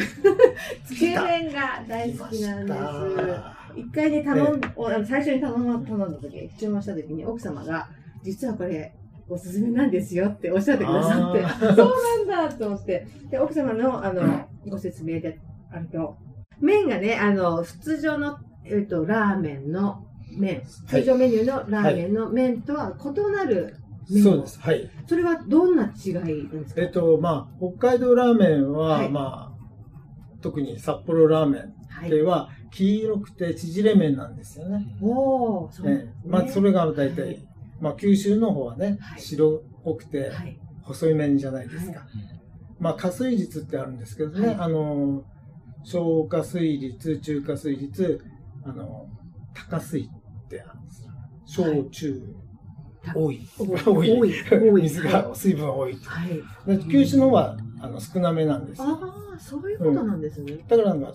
[0.84, 3.80] つけ麺が大好きなんです。
[3.80, 7.88] 一回ね、頼ん、おあの最初に頼ん頼んだ時、注文した時に奥様が、
[8.22, 8.92] 実はこれ、
[9.28, 11.92] おすすめなんですよっておっしゃってくださって、あ そう
[12.26, 15.38] なんだと思って、で、奥様の、あの、ご説明で
[15.70, 16.16] あると、
[16.60, 20.04] 麺がね、あの、普通常の、えっと、ラーメンの
[20.36, 23.76] 麺、通常メニューのラーメンの麺とは異なる
[24.10, 24.60] 麺、そうです。
[24.60, 24.90] はい。
[25.06, 26.82] それはどんな違いなんですか？
[26.82, 29.08] えっと、まあ、北海道ラーメンは、はい。
[29.08, 29.49] まあ、
[30.40, 32.10] 特に札幌ラーメンはい。
[32.10, 34.96] では、黄色くて縮れ麺なんですよね。
[35.00, 37.46] おー、そねええまあ、それが大体、はい
[37.80, 40.58] まあ、九州の方はね、はい白っぽくて、はい。
[40.82, 42.00] 細い麺じゃないですか。
[42.00, 42.06] は
[42.78, 45.24] まあ、加水率ってあるんですけどね、はいあの、
[45.84, 48.24] 小加水率、中加水率、
[48.64, 49.06] あの、
[49.54, 51.10] 高水ってあるんですよ。
[51.46, 52.22] 小、中、
[53.02, 53.40] た多い。
[53.58, 54.38] 多い 多い。
[54.70, 55.94] 多い水が、水分多い。
[55.94, 56.76] はい。
[56.78, 58.88] で九州の方はあの少なめなんですよ。
[58.88, 60.58] ああ、そういうことなんですね。
[60.68, 61.12] だからなんか、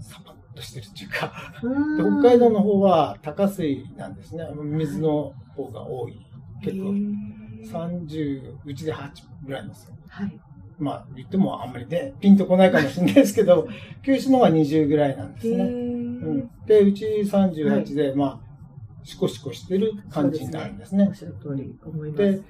[0.00, 4.44] サパッとしてるっていうか、北海道の方は高水なんですね。
[4.54, 6.18] 水の方が多い。
[6.62, 9.10] 結構へー30、うちで8
[9.46, 9.94] ぐらいですよ。
[10.08, 10.40] はい。
[10.78, 13.68] まあ言ってもあんまりね、ピンとこないかもしれないですけど、
[14.02, 15.64] 九州の方は20ぐらいなんですへね。
[15.64, 18.52] ーうん、で、うち38で、まあ、
[19.04, 21.14] シコシコしてる感じになるんですねおっ。
[21.14, 22.22] しゃる通り思います。
[22.22, 22.40] で、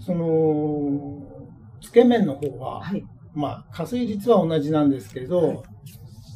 [0.00, 1.22] その、
[1.82, 3.04] つけ麺の方は、はい。
[3.34, 5.58] まあ、加水率は同じなんですけど、はい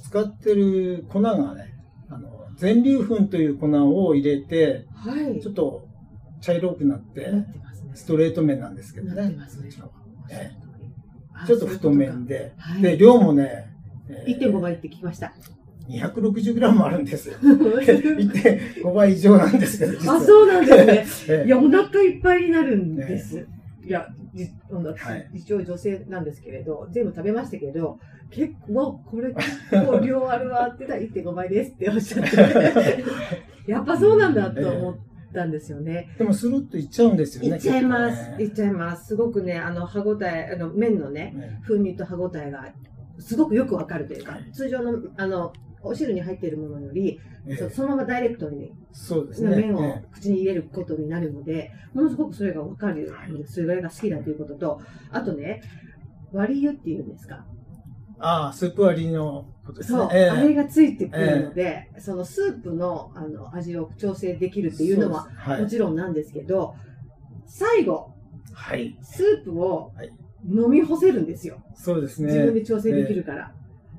[0.09, 1.75] 使ってる粉がね、
[2.09, 5.41] あの、全粒粉という粉を入れて、はい。
[5.41, 5.89] ちょっと
[6.41, 7.33] 茶色くなって。
[7.97, 9.31] ストレート麺なんですけどね。
[9.31, 9.37] ね
[11.41, 13.73] こちょっと太麺そういうで、量もね、
[14.09, 15.33] えーことか1.5倍って聞きました。
[15.89, 17.37] 260g あるんですよ。
[17.43, 20.13] 1.5倍以上なんですけど。
[20.13, 21.37] あ、そうなんですね。
[21.41, 23.47] ええいや、お腹いっぱいになるんです。
[23.85, 24.09] いや、
[25.33, 27.99] 一応女性なんですけれど、全部食べましたけど、
[28.31, 33.05] 結構、これ結構量あるわって言ったら1.5倍ですっておっしゃって、
[33.71, 34.97] やっぱそうなんだと思っ
[35.33, 36.09] たんですよね。
[36.19, 37.57] でも、スルッといっちゃうんですよね。
[37.57, 38.31] いっちゃいます。
[38.31, 39.07] ねいっちゃいます。
[39.07, 42.73] すごくね、あの、歯ごたえ、あの、麺のね、ね風味と歯ごたえが、
[43.19, 49.57] すごくよくわかるというかはい、通常の、あの、お汁に入っているものより、ええそそのままダイレクトにそうですね。
[49.57, 53.13] 麺をえ口に入れることになるので、ものすごくそれがわかる
[53.47, 55.63] それが好きだということと、あとね、
[56.33, 57.45] 割り湯っていうんですか？
[58.19, 60.09] ああ、スープ割りのことですねそう、。
[60.13, 66.75] ええあれがついてくるので、そのスープのあの味を調整できるっていうのははいもちろんなんですけど、
[67.47, 68.13] 最後、
[68.53, 68.97] はい。
[69.03, 70.13] スープをはい
[70.49, 71.63] 飲み干せるんですよ。
[71.75, 72.29] そうですね。
[72.29, 73.53] 自分で調整できるから。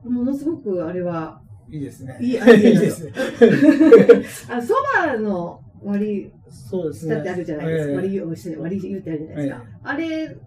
[0.05, 2.17] ものすごくあれは、いいですね。
[2.21, 3.11] いいアイデアいいですね。
[4.49, 7.15] あそばの割りそうですね。
[7.15, 7.89] だってあるじゃないですか。
[7.89, 9.63] ええ割り湯をして割り湯ってあるじゃないですか。
[9.65, 10.37] えあれ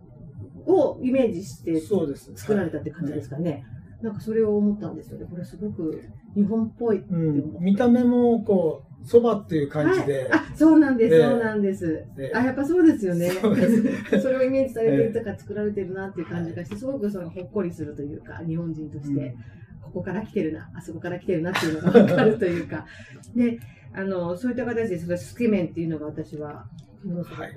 [0.66, 2.32] をイメージしてそうです。
[2.34, 3.64] 作られたって感じですかね。
[4.02, 5.26] なんかそれを思ったんですよね。
[5.30, 6.02] これすごく
[6.34, 6.98] 日本っぽい。
[6.98, 7.56] うん。
[7.60, 10.20] 見た目も、こう、そばっていう感じで。
[10.20, 12.06] はい、あ、そうなんです、ええそうなんです。
[12.18, 13.30] ええあ、やっぱそうですよね。
[13.30, 13.48] そ
[14.28, 19.34] れをイメージされてるとか作られてるなっていう感じがして、すごくそのほっこりするというか、日本人として、
[19.82, 22.86] ここから来てるな、あそこから来てるなっていうのがわかるというか。
[23.34, 23.58] で、
[23.92, 26.66] あの、そういった形で、それつけ麺っていうのが私は、
[27.04, 27.56] ものすごくはい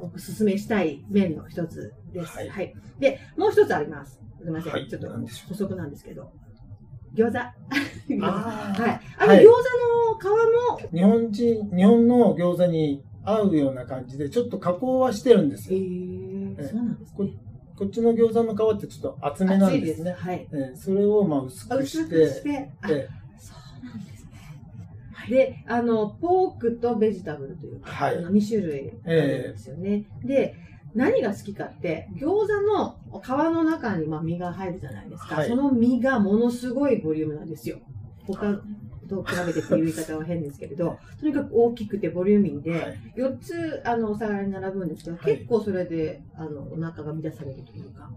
[0.00, 2.36] お勧めしたい麺の一つです。
[2.38, 2.44] は。
[2.52, 2.66] はい
[2.98, 4.20] いで、もう一つあります。
[4.38, 4.72] すみません。
[4.72, 5.08] はいちょっと
[5.48, 6.30] 補足なんですけど。
[7.14, 7.38] 餃子。
[7.38, 9.00] あー はい。
[9.18, 9.52] あの、はい餃子
[10.26, 15.82] の皮も、日本人、日本の餃子に合うような感じで、ちょっと加工はしてるんですえよ。
[15.84, 17.32] ー、ええそうなんですこね。
[17.76, 20.12] こっちの餃子の皮ってちょっと厚めなんですね。
[20.12, 20.46] はい。
[20.52, 23.08] ええそれをまあ薄あくし薄くしてえ
[23.38, 24.30] そうなんですね。
[25.28, 30.04] で、あの、ポークとベジタブルというか、はいあの2種類あるんですよね。
[30.22, 30.54] で、
[30.94, 35.36] 何が好きかって、餃子の皮の中にまあ身が入るじゃないですか。
[35.36, 37.78] はいその身がものすごいボリュームなんですよ。
[38.26, 38.60] 他
[39.08, 48.10] と比べてっていう言い方は変ですけれど、とにかく大きくてボリューミーで、はい4つあのお皿に並ぶんですけど、はい結構それであのお腹が満たされるというか、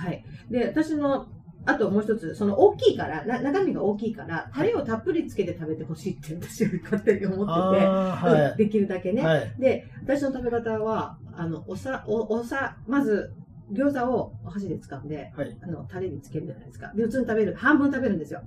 [0.00, 0.24] はい。
[0.50, 1.26] で、私の、
[1.66, 8.50] あともう一つ、その大きいから、な中身が大きいから、タレをたっぷりつけて食べてほしいって私は勝手に思ってて、はい。
[8.52, 9.22] うんできるだけね。
[9.22, 9.54] はい。
[9.58, 13.34] で、私の食べ方は、あの、おさ、お、おさ、まず、
[13.72, 15.56] 餃子をお箸で掴んで、はい。
[15.62, 16.92] あの、タレにつけるじゃないですか。
[16.94, 17.54] で、普通に食べる。
[17.54, 18.40] 半分食べるんですよ。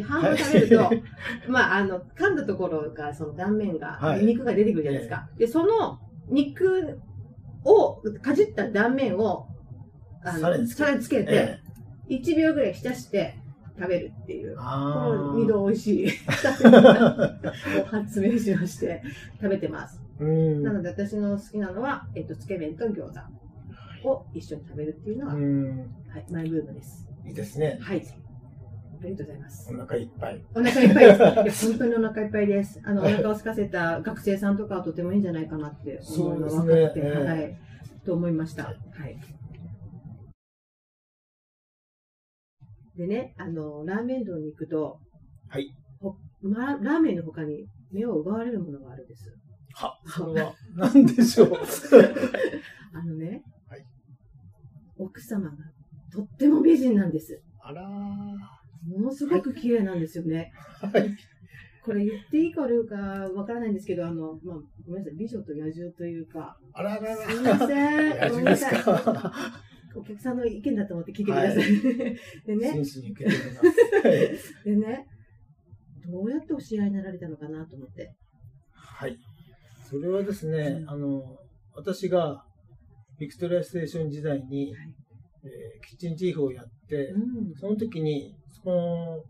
[0.00, 1.02] で、半分食べると、はい
[1.48, 5.28] まあ、あの、噛んだところが、その断面が、はい肉が出てくるじゃないですか。
[5.38, 6.98] で、その肉
[7.64, 9.48] を、かじった断面を、
[10.22, 11.68] あの、さらにつけて、ええ
[12.08, 13.38] 1秒ぐらい浸して
[13.78, 14.56] 食べるっていう。
[14.56, 16.08] こあの二度美味しい
[17.86, 19.02] 発明しまして
[19.40, 20.00] 食べてます。
[20.18, 23.12] なので私の好きなのは、えっと、つけ麺と餃
[24.02, 25.78] 子を一緒に食べるっていうのは、うん。
[26.08, 27.08] はい、マイブームです。
[27.26, 27.78] いいですね。
[27.80, 28.02] はい。
[29.00, 29.78] ありがとうございますお。
[29.78, 30.44] 腹いっぱい。
[30.54, 31.02] お腹いっぱ
[31.40, 31.68] いです。
[31.68, 32.80] 本当にお腹いっぱいです。
[32.84, 37.58] あの、お腹を空かせた学生さんとかはとてもいいんじゃないかなって思うの分かって、ええはい。
[38.04, 38.64] と思いました。
[38.64, 38.74] はは
[39.06, 39.18] い。
[42.96, 44.98] でね、あの、ラーメン堂に行くと、
[45.48, 45.72] はい。
[46.00, 49.32] ほま、ラーメンの他に目を奪われるものがあるんです。
[49.74, 51.52] は、それは何でしょう。
[52.92, 53.84] あのね、はい
[54.98, 55.56] 奥様が
[56.12, 57.40] とっても美人なんです。
[57.60, 58.57] あらー。
[58.86, 60.52] ものすごく綺麗なんですよね。
[60.80, 61.16] はい。
[61.84, 67.16] これ言っていいか悪いかわからないんですけど、あの、まあ、ごめんなさい、美女と野獣というか、あららら。
[67.16, 68.30] すいません。
[68.30, 68.82] ごめんなさい。
[68.82, 69.32] か。
[69.96, 71.64] お客さんの意見だと思って聞いてください。
[72.46, 74.64] でね、真摯に受け止めます。
[74.64, 75.06] でね、
[76.06, 78.14] どうやってお知り合いになられたのかなと思って。
[78.72, 79.16] はい。
[79.88, 81.38] それはですね、あの、
[81.74, 82.44] 私が
[83.18, 84.94] ビクトリアステーション時代に、はい
[85.44, 87.54] えーキッチンチーフをやって、うん。
[87.54, 88.34] その時に、
[88.68, 89.22] の、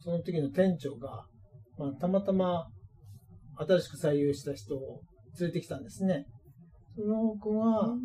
[0.00, 1.26] その時の店長が、
[1.78, 2.66] まあ、たまたま
[3.56, 5.00] 新しく採用した人を
[5.38, 6.26] 連れてきたんですね。
[6.96, 7.98] その子がうん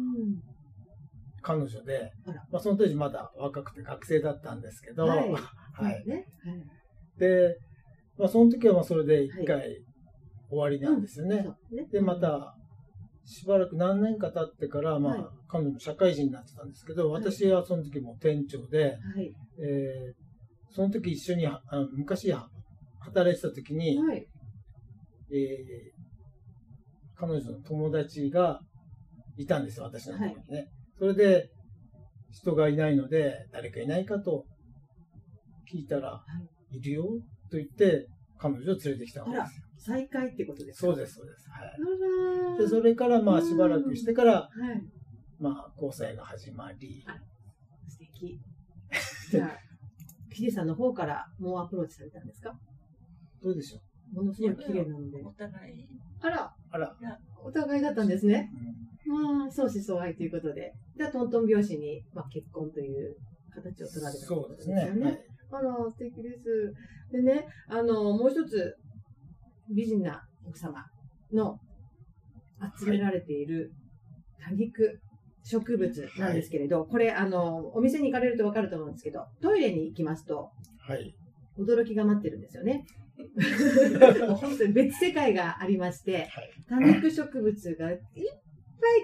[1.42, 2.12] 彼女で、
[2.52, 5.34] まあ、その当時まだ若くて学生だったんですけど、はいはいね。
[5.34, 6.26] はい。
[7.18, 7.58] で、
[8.18, 9.78] まあ、その時はまあそれで一回
[10.50, 11.44] 終わりなんですよね。
[11.44, 12.56] そうねで、ま、た、
[13.26, 19.34] しばらく何年か経ってから、まあ、はい彼女も社会人になってたんですけど、はい私はその時も店長で、はい。
[19.60, 20.19] えー
[20.72, 22.50] その時一緒に、あの昔は
[23.00, 24.28] 働いてた時に、はい。
[25.32, 26.00] えー
[27.22, 28.62] 彼女の友達が
[29.36, 30.70] いたんですよ、私のところにね。
[30.98, 31.50] それで、
[32.32, 34.46] 人がいないので、誰かいないかと
[35.70, 36.24] 聞いたら、
[36.72, 37.04] い、るよ
[37.52, 39.66] と言って、彼女を連れてきたわけですよ。
[39.80, 40.88] 再会ってことですか？
[40.88, 41.50] そうです、そうです。
[41.50, 41.66] は
[42.58, 42.60] い。
[42.62, 44.82] で、それから、まあ、しばらくしてから、はい。
[45.42, 47.04] まあ、交際が始まり、
[47.90, 48.40] 素敵。
[49.32, 49.58] じゃあ、
[50.40, 52.58] キジさんの方からもうアプローチされたんですか？
[53.44, 53.80] どうでしょ
[54.14, 54.16] う？
[54.16, 55.22] ものすごい綺麗なので。
[55.22, 55.86] お互い、
[56.22, 56.96] あら、あら、
[57.44, 58.50] お互いだったんですね。
[59.06, 60.72] うんまあ、相思相愛ということで。
[60.98, 63.18] で、トントン拍子に、まあ、結婚という
[63.54, 65.20] 形を取られたといそうですね。
[65.52, 66.74] あら、素敵です。
[67.12, 68.76] でね、あの、もう一つ、
[69.70, 70.86] 美人な奥様
[71.34, 71.60] の
[72.80, 73.74] 集められている
[74.42, 75.02] 多肉
[75.44, 80.98] 植物なんですけれど、これ、あの、お店に行かれるとわかると思うんですけど、トイレに行きますと、はい。
[80.98, 81.16] はい。
[81.58, 82.86] 驚きが待ってるんですよね。
[84.40, 86.52] 本当に別世界がありまして、はい。
[86.68, 88.00] 多肉植物がいっ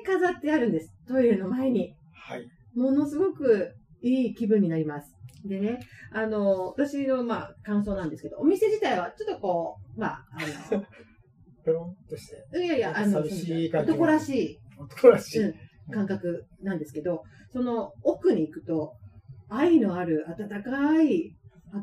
[0.06, 0.94] ぱい飾ってあるんです。
[1.08, 1.96] トイレの前に。
[2.14, 2.48] はい。
[2.76, 5.16] ものすごくいい気分になります。
[5.46, 5.80] でね、
[6.12, 10.26] あの、私の、まあ、感想なんですけど、お店自体はちょっとこう、まあ、
[10.72, 10.82] あ
[11.64, 15.42] ペロンとして、の、いやいや、あの、男らしい、男らしい。
[15.42, 15.56] うん、
[15.92, 18.94] 感覚なんですけど、その奥に行くと、
[19.50, 21.36] 愛のある温かい、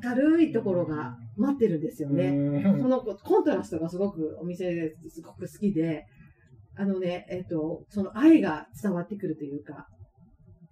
[0.02, 2.28] 明るいところが待ってるんですよね。
[2.28, 6.06] うんそのコントラストがすごくお店ですごく好きで、
[6.74, 9.86] あのね、えっ、と、その愛が伝わってくるというか、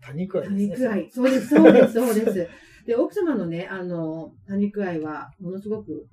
[0.01, 0.67] 多肉愛多ですね。
[0.67, 1.11] 肉愛。
[1.11, 2.49] そうです、そうです、そうです。
[2.87, 6.07] で、奥様のね、あの、多肉愛はものすごく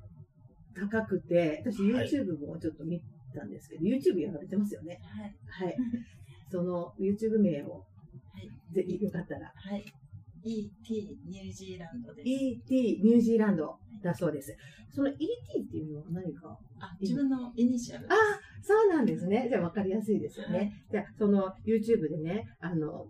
[0.76, 3.02] 高くて、私はい YouTube もちょっと見
[3.34, 5.00] たんですけど、YouTube やられてますよね。
[5.50, 5.66] はい。
[5.68, 5.78] はい。
[6.50, 7.86] その YouTube 名を、
[8.34, 8.74] はい。
[8.74, 9.86] ぜひよかったら、はい。
[10.44, 12.30] ET ニュージーランドです。
[12.30, 14.56] ET ニュージーランドだそうです。
[14.94, 16.58] その ET っていうのは何か？
[16.80, 18.06] あ、自分のイニシャル。
[18.08, 18.16] あ
[18.62, 19.48] そうなんですね。
[19.50, 20.58] じゃあ分かりやすいですよね。
[20.58, 23.08] はいじゃあ、その YouTube でね、あの、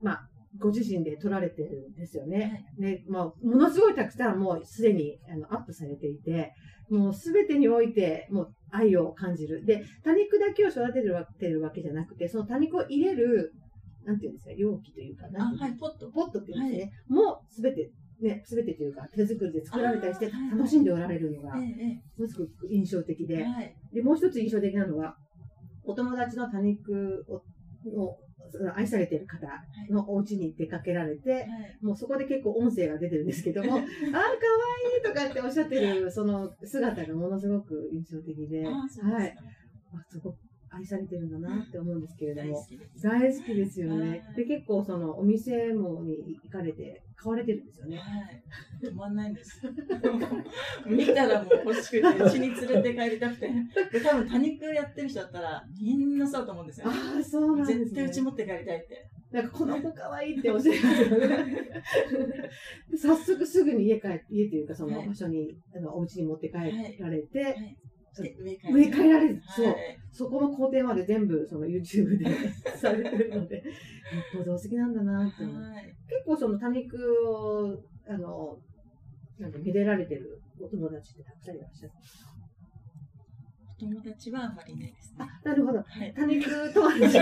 [0.00, 2.66] まあ、ご自身で撮られてるんですよね。
[2.78, 6.52] ね、まあ、ものすごいたくさんもうすでにあのアップされていて、
[6.90, 9.64] もうすべてにおいてもう愛を感じる。
[9.64, 13.52] で、多肉だけを育てるわてるわけじゃなくて、その多肉を入れる、
[14.04, 16.10] なんていうんですか、容器というか、あ、なはい、ポット。
[16.10, 16.92] ポットっていうんですね。
[17.08, 21.54] もうすべて、ね、すべてというか手作りで作られたりして楽しんでおられるのが、
[22.26, 23.76] すごく印象的で、ええはい。
[23.92, 25.16] で、もう一つ印象的なのは、
[25.84, 28.16] お友達の多肉を
[28.74, 29.46] 愛されている方
[29.90, 31.46] のお家に出かけられて、はい。
[31.80, 33.88] もうそこで結構音声が出てるんですけども、 あー、かわ
[34.96, 38.66] いいとかっておっしゃってるその姿がものすごく印象的で、
[39.02, 39.36] はい。
[40.08, 40.36] すごく
[40.74, 42.66] 愛されてるんだなって思うんですけれども大好。
[42.66, 43.02] きです。
[43.02, 44.16] 大好きですよねは。
[44.16, 47.96] いで、結構そのお店もに行かれて買われてるんですよね。
[47.98, 48.42] はい。
[48.82, 49.60] 止まんないんです。
[50.86, 53.50] 見たらもう欲しくて、うちに連れて帰りたくて。
[53.92, 56.86] で、多分多肉やってる人だったら、みんなそうだと思うんですよ。
[56.88, 57.84] ああ、そうなんですね。
[57.84, 59.08] 絶対うち持って帰りたいって。
[59.32, 61.56] なんかこの子可愛いっておっしゃいますよね。
[62.90, 66.54] で早速すぐに家帰家というかそのはい場所に、あのお家に持って帰
[67.00, 67.56] られて、はい。
[67.56, 67.66] で、上帰
[68.20, 69.42] 植え替えられる。
[69.46, 69.66] そう。
[69.66, 69.98] はい。
[70.10, 72.26] そこの工程まで全部その YouTube で
[72.76, 73.64] されてるので、よっ
[74.38, 75.44] ぽどお好きなんだなって。
[76.08, 76.96] 結構その多肉
[77.28, 78.58] を、あの、
[79.38, 81.92] なんかめでられてるお友達ってたくさんいらっしゃる。
[82.31, 82.31] お
[83.82, 85.26] 友達はあんまりいないですね。
[85.44, 85.78] あ、なるほど。
[85.78, 86.14] はい。
[86.14, 87.18] 多肉友達。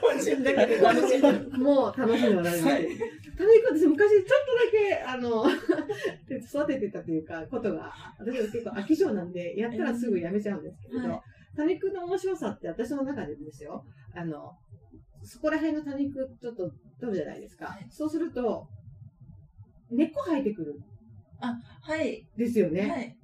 [0.00, 1.50] 個人だけで楽しんでる。
[1.58, 2.64] もう楽しんでおられます。
[2.64, 2.88] はい
[3.36, 5.44] タネク私昔ちょっとだけ、あの、
[6.30, 11.20] 育ててたというか、ことが、私は結構飽き性なんで、やったらすぐやめちゃうんですけれど、はい
[11.56, 14.56] 多肉の面白さって私の中でですよ、あの、
[15.22, 16.68] そこら辺の多肉ちょっと
[16.98, 17.66] 取るじゃないですか。
[17.66, 18.66] はいそうすると、
[19.88, 20.80] 根っこ生えてくる
[21.44, 22.26] はい。
[22.36, 22.90] んですよね。
[22.90, 23.16] はい。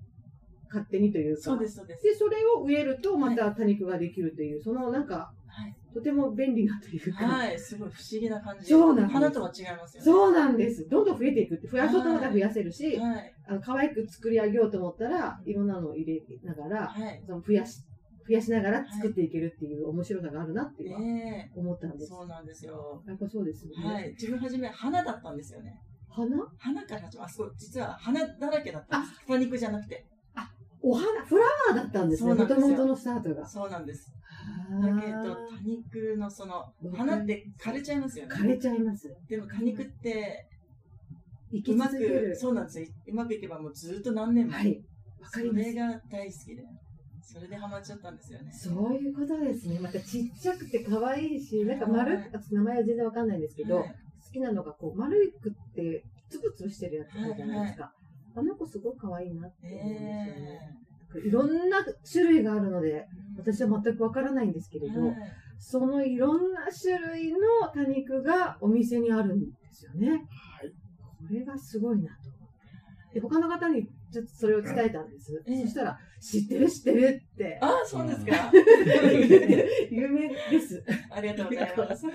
[0.68, 1.42] 勝手にというか。
[1.42, 2.02] そうです、そうです。
[2.04, 5.74] で、それを植えるとまた多肉ができるという、そのなんか、はい。
[5.92, 7.58] とても便利なというか、はい。
[7.58, 8.68] すごい不思議な感じ。
[8.68, 10.04] そうなんです花とは違いますよね。
[10.04, 10.88] そうなんです。
[10.88, 13.34] どんどん増えていくって、増やそうと思ったら増やせるし、はい。
[13.48, 17.22] あの可愛く作り上げようと思ったらいろんなのを入れながら、はい。
[17.26, 17.82] その増やし
[18.28, 21.02] 増やしながら作っていけるっていう面白さがあるなっていうのは。
[21.56, 22.06] 思ったんです。
[22.06, 23.02] そうなんですよ。
[23.08, 23.94] やっぱそうですよね。
[23.94, 24.10] はい。
[24.10, 25.80] 自分初め花だったんですよね。
[26.10, 26.26] 花
[26.58, 27.08] 花から。
[27.18, 29.26] あそこ、実は花だらけだったんです。
[29.26, 30.06] 多肉じゃなくて。
[30.82, 32.34] お花フラワーだったんですね。
[32.34, 33.46] もともとのスタートが。
[33.46, 34.10] そうなんです。
[34.72, 38.34] あだけど、多肉のその、花って枯れちゃいますよね。
[38.34, 39.14] 枯れちゃいます。
[39.28, 40.46] でも果肉って、
[41.52, 42.34] うまく、。
[42.34, 42.86] そうなんですよ。
[43.08, 44.52] うまくいけばもうずっと何年も。
[44.52, 44.82] はい。
[45.20, 45.74] わかそりますれ。
[45.74, 46.64] が大好きで。
[47.22, 48.50] それでハマっちゃったんですよね。
[48.50, 49.78] そういうことですね。
[49.78, 52.18] またちっちゃくて可愛いし、なんか丸
[52.50, 53.94] 名前は全然わかんないんですけど、はい
[54.30, 57.92] 好きなのがこう丸くってつぶつぶしてるやつあるじゃないですか。
[58.36, 60.76] あの子すごい可愛いなって思うんですよね。
[61.16, 61.78] えいろんな
[62.10, 65.16] 種類があるので、え私は全くわからないんですけれど、はい
[65.60, 67.38] そのいろんな種類の
[67.74, 70.10] 多肉がお店にあるんですよね。
[70.10, 70.20] はい。
[70.20, 70.24] こ
[71.30, 73.12] れがすごいなと。
[73.12, 75.42] で、他の方にちょっとそれを伝えたんです。
[75.46, 76.70] ええそしたら、知ってる？
[76.70, 77.22] 知ってる？
[77.34, 77.58] って。
[77.62, 78.52] ああ、そうですか？
[79.90, 80.84] 有名です。
[81.10, 82.06] ありがとうございます。
[82.06, 82.10] っ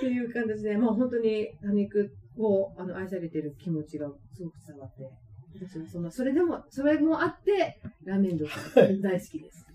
[0.00, 5.10] ていう形で、もう本当に多肉をあの愛されてる気持ちがすごく伝わって、
[5.54, 9.66] 私はその、それでも、それもあって、ラーメンドさん大好きです。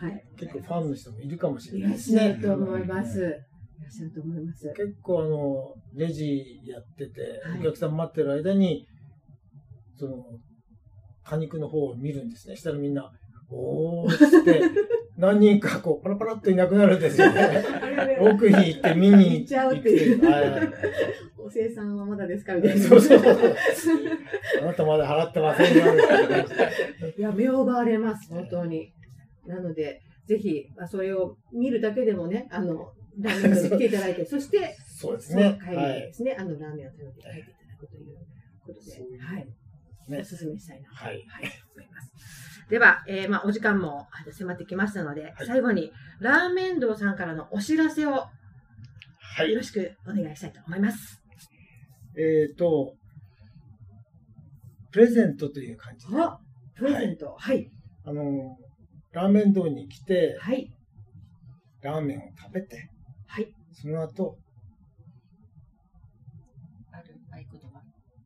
[0.00, 0.24] はい。
[0.38, 2.20] 結構ファンの人もいるかもしれいらっないですね。
[2.20, 3.18] しゃると思います。
[3.18, 3.32] いらっ
[3.90, 4.68] しゃると思います。
[4.74, 8.86] 結構あの、レジやってては、いお客さん待ってる間に、
[9.98, 10.24] その、
[11.28, 12.56] 果肉の方を見るんですね。
[12.56, 13.12] したらみんな、
[13.50, 14.62] おーっつって、
[15.16, 17.64] 何人かこう、パラパラっといなくなるんですよね。
[18.20, 20.20] 奥に行って見に行っちゃうっていう
[21.38, 22.84] お生産はまだですかみたいな。
[22.86, 23.18] そうそう
[24.62, 25.84] あなたまだ払ってませんよ、
[27.16, 28.92] いや、目を奪われます、本当に。
[29.46, 35.58] なので、ぜひ、まあそれを見るだけでもね、あの、ラーメンに来ていただいて、 そして、そうですね。
[35.62, 36.00] 帰りはい。
[36.00, 38.16] ですね、あの、ラーメンを食べて帰っていただくという
[38.64, 39.48] ことで、はい。
[40.08, 41.24] ねおすすめしたいなと、はい
[41.74, 42.68] 思います。
[42.68, 48.30] では、えーまあ、お時間も迫ってきましたので、はい最後に、ラーメン堂さんからのお知らせをよ
[49.38, 49.54] はい。
[49.54, 51.22] ろしくお願いしたいと思います。
[52.16, 52.94] えっ、と、
[54.90, 56.38] プレゼントという感じで、あ、
[56.76, 57.36] プレゼント。
[57.38, 57.70] はい。
[58.04, 58.56] あの、
[59.12, 60.70] ラーメン堂に来て、はい。
[61.82, 62.90] ラーメンを食べて、
[63.26, 63.52] はい。
[63.72, 64.38] その後、
[66.92, 67.80] ある合言葉。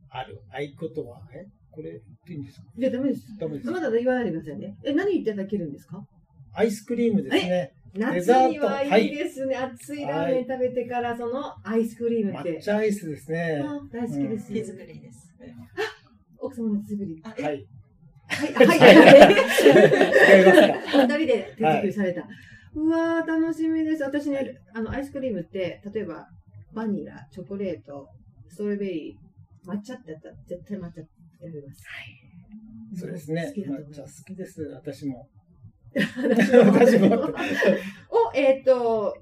[0.08, 1.61] ある合言葉、え？
[1.72, 2.66] これ言っていいんですか？
[2.78, 3.22] じゃあダメです。
[3.40, 4.76] ダメですまだ言わないでくださいね。
[4.84, 6.04] え、何いただけるんですか？
[6.54, 7.72] アイスクリームですね。
[7.94, 9.56] 夏にはいいですね。
[9.56, 12.62] 熱いラーメン食べてから、そのアイスクリームって抹。
[12.62, 13.62] 茶アイスですね。
[13.62, 14.52] あ大好きです。
[14.52, 15.34] 手作りです。
[16.38, 17.22] 奥様の手作り。
[17.22, 17.42] はい。
[17.42, 17.66] はい、
[18.54, 18.76] はい、は
[19.30, 19.34] い
[20.86, 22.26] 二人で手作りされた。
[22.74, 24.02] うわー、楽しみです。
[24.02, 26.26] 私ね、あの、アイスクリームって、例えば、
[26.72, 28.08] バニラ、チョコレート、
[28.48, 31.02] ストロベリー、抹茶ってやったら、絶対抹茶
[31.42, 31.82] 選びます。
[32.94, 33.60] そうですね好き。
[33.62, 34.24] だと思います。
[34.24, 35.28] きです、私も。
[35.94, 37.08] 私も。
[38.10, 39.16] を、えっ、と、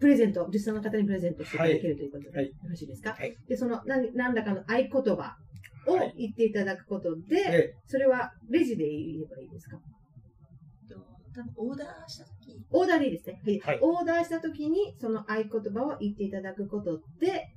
[0.00, 5.36] プレゼント、実際の方にプレゼントしていただけるということで、はいよろしいですか、はいで、その何、何らかの合言葉
[5.86, 9.78] をはい言っていただくことで、で、それはレジで言えばいいですか？
[10.88, 10.96] と
[11.34, 13.40] 多分オーダーした時オーダーでいいですね。
[13.44, 13.60] はい。
[13.60, 17.48] はいオーダーしたときに、その合言葉を言っていただくことで、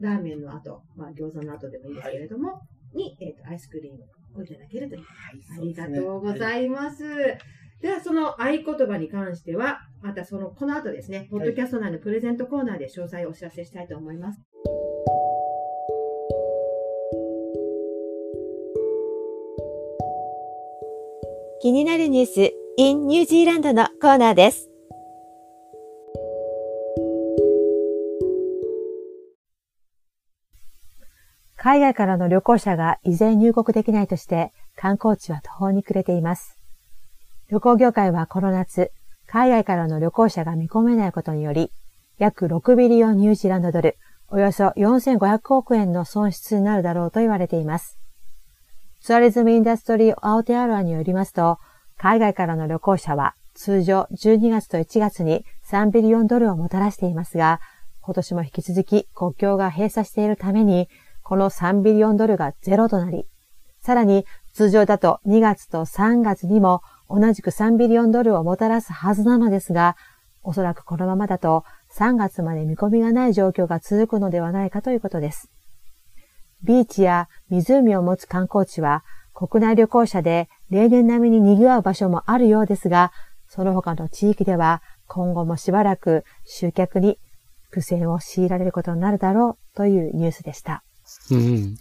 [0.00, 2.60] ラーメンの後、まあ餃子の後でもいいですけれども、
[2.94, 4.04] に、えっ、と、アイスクリーム
[4.40, 5.00] をいただけるという。
[5.02, 7.04] はいありがとうございます。
[7.80, 14.40] では、その合言葉に関しては、またその、この後ですね、ポッドキャスト内のプレゼントコーナーで詳細をお知らせしたいと思います。
[21.60, 24.73] 気になるニュース in ニュージーランドのコーナーです。
[31.64, 36.58] 海外からの旅行者が依然入国できないとして観光地は途方に暮れています。
[37.50, 38.92] 旅行業界はこの夏、
[39.26, 41.70] 海外からの旅行者が見込めないことにより、
[42.18, 43.96] 約6ビリオンニュージーランドドル、
[44.28, 47.96] およそ4500億円の損失になるだろうと言われています。
[49.00, 51.58] ツアリズムインダストリー・アオテアロアによりますと、
[51.96, 57.62] 海外からの旅行者は通常12月と1月に3ビリオンドルをもたらしていますが、
[58.02, 60.90] 今年も引き続き国境が閉鎖しているために、
[61.24, 63.26] この3ビリオンドルがゼロとなり、
[63.80, 69.96] さらに通常だと2月と3月にも同じく3ビリオンドルをもたらすはずなのですが、
[70.42, 71.64] おそらくこのままだと
[71.96, 75.50] 3月まで見込みがない状況が続くのではないかということです。
[76.62, 79.02] ビーチや湖を持つ観光地は
[79.32, 83.12] 国内旅行者で例年並みに賑わう場所もあるようですが、
[83.48, 87.18] その他の地域では今後もしばらく集客に
[87.70, 90.84] 苦戦を強いられることになるだろうというニュースでした。
[91.30, 91.76] うん。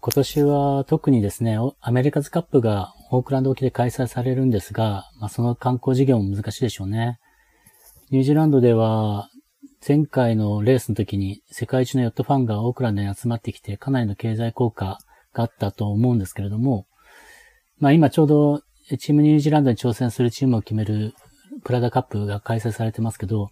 [0.00, 7.18] 今年は特にですね、アメリカズカップがオークランド沖で開催されるんですが、まあ、その観光事業も難しいでしょうね。
[8.10, 9.30] ニュージーランドでは、
[9.86, 14.98] 前回のレースの時に世界一のヨットファンがオークランドに集まってきて、かなりの経済効果
[15.32, 16.86] があったと思うんですけれども、
[17.78, 18.62] まあ今ちょうど
[18.98, 21.14] チームニュージーランドに挑戦するチームを決める
[21.64, 23.50] プラダカップが開催されてますけど、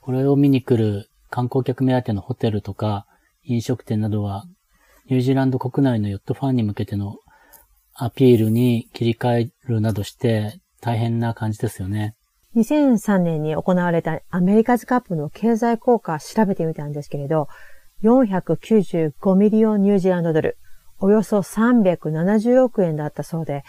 [0.00, 3.06] これを見に来る観光客目当てのホテルとか
[3.44, 4.44] 飲食店などは、
[5.08, 7.18] ニュージーランド国内のヨットファンに向けての
[7.94, 12.16] アピールに切り替えるなどして大変な感じですよね。
[12.56, 17.46] 2003年に行われたアメリカズカップの経済効果調べてみたんですけれど、
[18.02, 20.58] 495ミリオンニュージーランドドル、
[20.98, 23.62] およそ370億円だったそうで、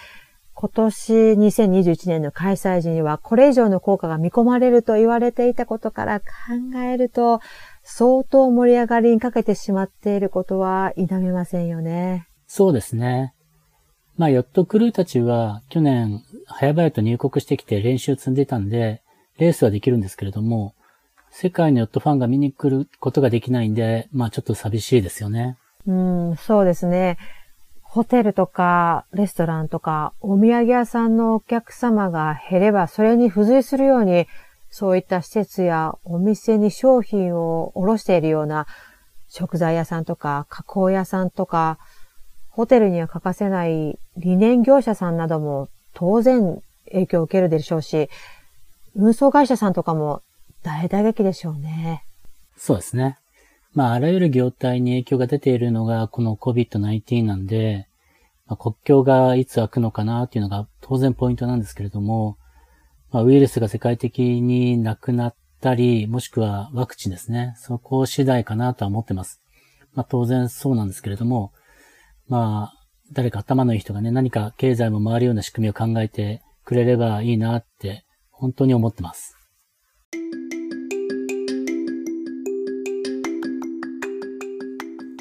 [0.54, 6.26] 今年2021年の開催時にはこれ以上の効果が見込まれると言われていたことから考
[6.80, 7.42] えると、
[7.90, 12.28] 相当盛り上がりにかけてしまっていることは否めませんよね。
[12.46, 13.34] そうですね。
[14.18, 19.02] まあ、ヨットクルーたちは去年、早々と入国してきて練習積んでたんで、
[19.38, 20.76] レースはできるんですけれども、
[21.32, 25.58] 世界のヨットファンが見に来ることができないんで、まあちょっと寂しいですよね。
[25.86, 27.18] うん、そうですね。
[27.84, 34.28] ホテルとかレストランとかお土産屋さんのお客様が減ればそれに付随するように
[34.70, 38.68] そういった施設やお店に商品を卸しているような
[39.30, 41.80] 食材屋さんとか加工屋さんとか
[42.50, 46.62] ホテルには欠かせない理念業者さんなども当然
[46.92, 48.10] 影響を受けるでしょうし
[48.96, 50.22] 運送会社さんとかも
[50.64, 52.04] 大打撃でしょうね。
[52.58, 53.18] そうですね。
[53.74, 57.88] まあ、あらゆる業態に影響が出ているのがこの COVID-19 なんで、
[58.48, 62.38] まあ、国境がいつ開くのかなっていうのが当然ポイントなんですけれども、
[63.12, 67.56] まあ、ウイルスが世界的になくなったり、もしくはワクチンですね。
[67.58, 69.42] そこ次第かなとは思ってます。
[69.94, 71.54] まあ、当然そうなんですけれども、
[72.28, 72.78] まあ、
[73.14, 79.38] 誰か頭のいい人がね、何か経済も回るような仕組みを考えてくれればいいなって、本当に思ってます。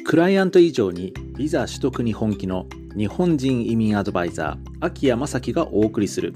[0.05, 2.65] クライアント以上にビザ取得に本気の
[2.95, 6.33] 日本人移民アドバイザー秋谷正樹がお送りする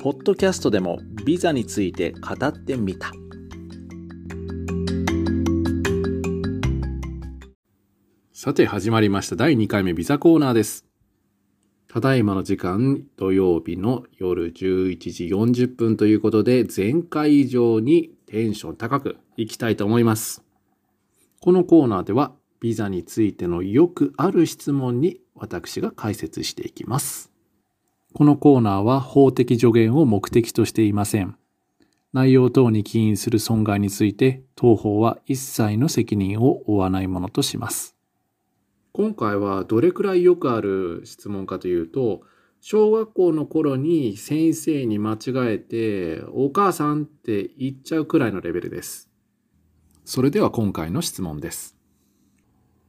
[0.00, 3.10] ポッドキャストでもビザについて語ってみた
[8.32, 10.86] さて始まりました第2回目ビザコーナーです。
[11.88, 20.44] ただいまの時間土曜日の夜11時40分ということで前回以上にテンション高くいきたいと思います。
[21.40, 27.27] このコーナーではビザについてのよくある質問に私が解説していきます。
[28.14, 31.36] このコーナーは法的助言を目的としていません。
[32.12, 37.96] 内容等に起因する損害について当法は一切の責任を負わないものとします。
[38.92, 42.22] 今回はどれくらいよくある質問かというと、
[42.60, 45.18] 小学校の頃に先生に間違
[45.54, 49.08] えて、お母さんって言っちゃうくらいのレベルです。
[50.04, 51.76] それでは今回の質問です。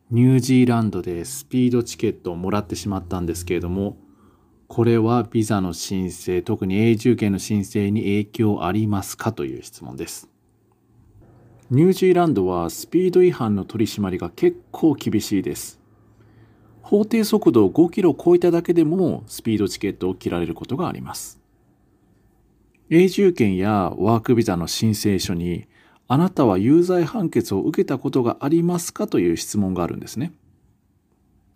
[0.09, 3.97] ニュージーランドでスピードチケットをもらってしまったんですけれども、
[4.69, 10.29] これはビザの申請、特に永住権の申請に影響ありますかという質問です。
[11.71, 15.79] ニュージーランドはスピード違反の取り締まりが結構厳しいです。
[16.83, 21.41] 法定速度を5キロ超えただけでもスピードチケットを切られることがあります。
[22.91, 25.67] 永住権やワークビザの申請書に
[26.07, 30.31] あなたは有罪判決を受けたことがありますかという質問があるんですね。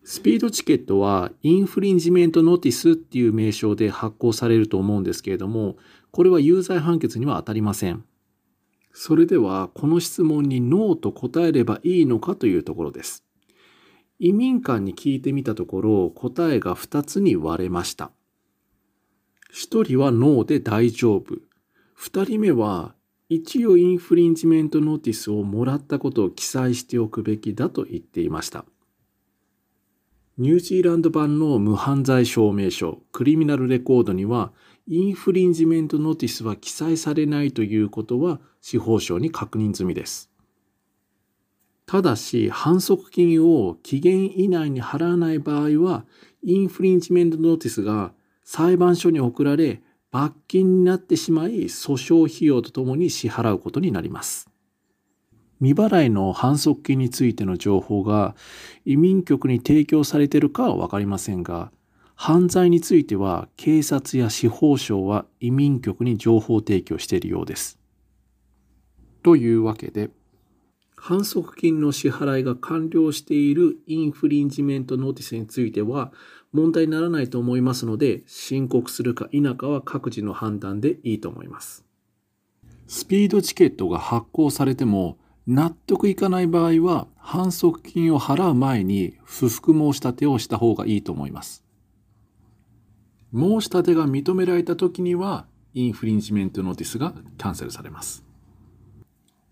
[0.05, 5.77] スピードチケットはインフリンジメントノーティスっていう名称で発行されると思うんですけれども、
[6.11, 8.03] これは有罪判決には当たりません。
[8.91, 13.23] それでは、この質問にノーと答えればいいのかというところです。
[14.19, 18.11] 移民官に聞いてみたところ、答えが2つに割れました。
[19.53, 21.35] 1人はノーで大丈夫。
[21.97, 22.93] 2人目は
[23.29, 28.65] 一応インフリンジメントノーティスをもらったことを記載しておくべきだと言っていました。
[30.39, 34.51] ニュージーランド版の無犯罪証明書、クリミナルレコードには、
[34.87, 40.31] インフリンジメントノーティスは記載されないということは司法省に確認済みです。
[41.85, 46.03] ただし、反則金を期限以内に払わない場合は、
[46.41, 48.11] インフリンジメントノーティスが
[48.43, 54.49] 裁判所に送られ、罰金になってしまい訴訟費用とともに支払うことになります。
[55.59, 58.35] 未払いの反則金についての情報が
[58.85, 61.71] 移民局に提供されているかは分かりませんが、
[62.15, 67.79] 犯罪については警察や司法省は移民局に情報提供しているようです。
[69.23, 70.09] というわけで、
[70.95, 76.13] 反則金の支払いが完了しているインフリンジメントノーティスについては
[76.53, 81.83] 問題にならないと思いますので、申告するか否かは各自の判断でいいと思います。
[82.87, 91.63] スピードチケットが発行されても、納得いかない場合は、反則金を払う前に不服申し立てをした方がいいと思います。
[93.33, 98.23] 申し立てが認められた時には、インフリンジメントノーティスがキャンセルされます。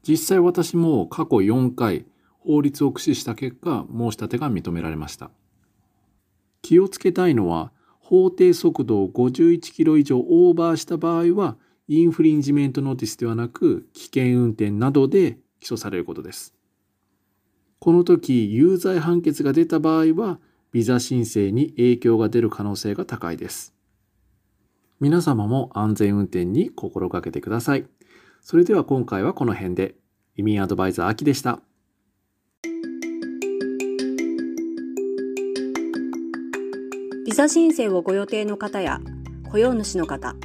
[0.07, 2.05] 実際私も過去4回
[2.39, 5.29] 法律を駆使した結果、申し立てが認められました。
[6.61, 16.53] 気をつけたいのは、法定速度を51キロ以上オーバーした場合は、インフリンジメントノーティスではなく、危険運転などで起訴されることです。
[17.79, 20.39] この時、有罪判決が出た場合は、
[20.73, 23.73] ビザ申請に影響が出る可能性が高いです。
[24.99, 27.87] 皆様も安全運転に心がけてください。
[28.41, 29.95] それでは今回はこの辺で。
[30.37, 31.59] 移民アドバイザー秋でした。
[37.25, 38.99] ビザ申請をご予定の方や
[39.51, 40.35] 雇用主の方、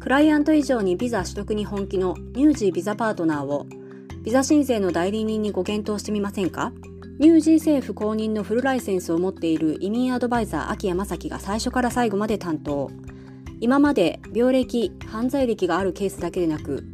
[0.00, 3.66] クライアント以上にビザ取得に本気のニュージービザパートナーを
[4.22, 6.72] ビザ申請の代理人にご検討してみませんか？
[7.18, 12.88] ニュージー政府公認のフルライセンスを持っている移民アドバイザー秋山崎が最初から最後まで担当。
[13.60, 16.84] 今まで病歴、犯罪歴があるケースだけでなく、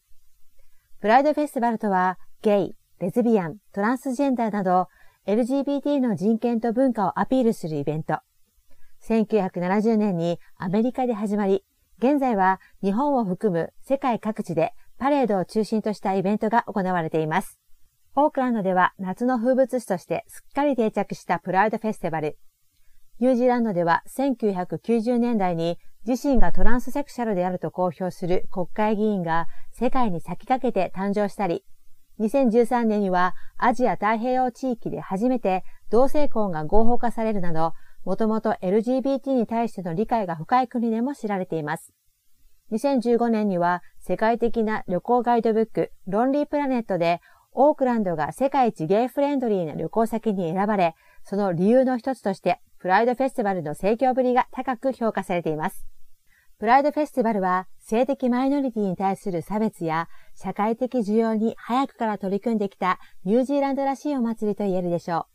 [1.01, 4.89] プライドフェスティバルとは、ゲイ、レズビアン、トランスジェンダーなど、
[5.27, 8.19] LGBT の人権と文化をアピールするイベント。
[9.07, 11.65] 1970年にアメリカで始まり、
[11.99, 17.59] 現在は日本を含む世界各地でパレードを中心としたイベントが行われています。
[18.15, 22.39] オークランドでは夏の風物詩としてすっかり定着したプライドフェスティバル。
[23.19, 31.65] ニュージーランドでは1990年代に自身がトランスセクシャルであると公表する国会議員が世界に先駆けて誕生したり、
[32.21, 37.75] 2013年にはアジア太平洋地域で初めて同性婚が合法化されるなど、
[38.05, 41.93] もともと LGBT に対しての理解が深い国でも知られています。
[42.73, 47.20] 2015年には世界的な旅行ガイドブック、ロンリープラネットで
[47.53, 55.87] オークランドが世界一ゲイフレンドリーな旅行先に選ばれ、その理由の一つとして、プライドフェスティバルの盛況ぶりが高く評価されています。
[56.59, 65.27] プライドフェスティバルは性的マイノリティに対する差別や社会的需要に早くから取り組んできたニュージーランドらしいお祭りと言えるでしょ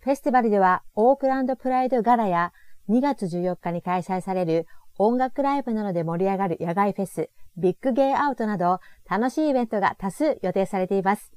[0.00, 0.04] う。
[0.04, 2.52] フェスティバルではオークランドプライドガラや
[2.88, 4.66] 2月14日に開催される
[4.96, 11.32] 音楽ライブなどで盛り上がる野外フェス、ビッグゲイアウトなど楽しいイベントが多数予定されています。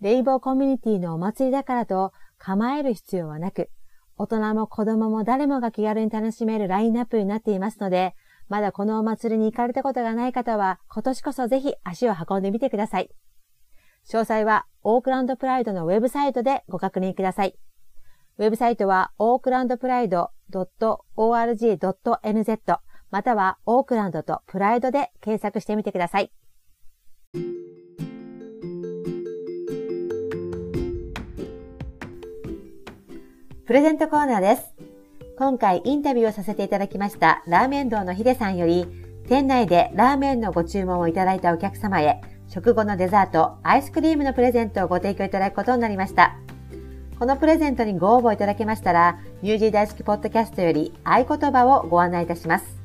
[0.00, 3.70] レイボーコミュニティのお祭りだからと構える必要はなく、
[4.16, 8.14] 大人も子供も誰もが気軽に楽しめるラインナップになっていますので、
[8.48, 13.10] まだこのお祭りに行かれたことがない方は、今年こそぜひ足を運んでみてください。
[14.08, 17.56] 詳細はオークランドプライドのウェブサイトでご確認ください。
[18.38, 21.78] ウェブサイトはオークランドプライド .org.nz
[23.10, 26.30] またはオークランドとプライドで検索してみてください。
[33.64, 34.74] プレゼントコーナーです。
[35.38, 38.86] 今回インタビューをさせていただきましたラーメン堂のヒデさんより、
[39.28, 46.36] 店内でラーメンのご注文をいただいたお客様へ、食後のデザート、アイスクリームのプレゼントをご提供いただくことになりました。
[47.22, 52.82] このプレゼントにご応募いただけましたら、ニュージー大好きポッドキャストより合言葉をご案内いたします。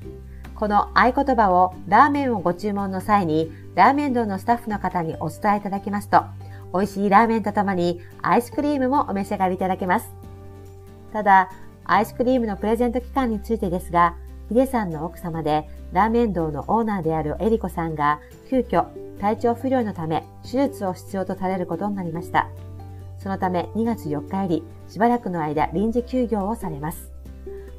[0.54, 6.22] この合言葉をラーメンをご注文の際に、ラーメン堂のスタッフの方にお伝えいただきますと、
[6.72, 10.08] 美味しいラーメンとともにアイスクリームもお召し上がりいただけます。
[11.12, 11.50] ただ、
[11.86, 14.14] アイスクリームのプレゼント期間についてですが、
[14.50, 18.20] ヒデさんの奥様でラーメン堂のオーナーであるエリコさんが
[18.52, 18.86] 急遽
[19.20, 22.48] 体調不良のため手術を必要とされることになりました。
[23.28, 27.12] そのため2月4日よりしばらくの間臨時休業をされます。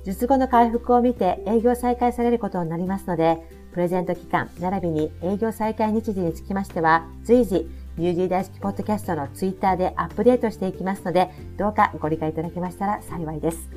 [0.05, 3.38] 術後の回復を見て営業再開されることになりますので、
[3.72, 13.70] プレゼント期間並びに営業再開日時につきましては随時ニュージー大好きポッドキャストのツイッターでアップデートしていきますので、どうかご理解いただけましたら幸いです。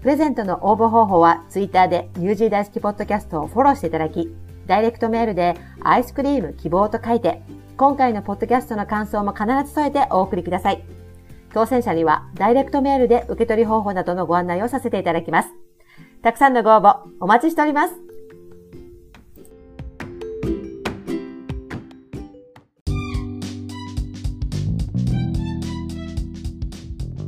[0.00, 4.34] プレゼントの応募方法はツイッターでニュージー大好きポッドキャストをフォローしていただき、
[4.66, 7.42] ダイレクトメールでアイスクリーム希望と書いて、
[7.82, 10.84] 今回のポッドキャストの感想も必ず添えてお送りください。
[11.52, 15.48] 当選者にはダイレクトメールで受け取り方法などのご案内をさせていただきます。
[16.22, 17.94] たくさんのご応募お待ちしております。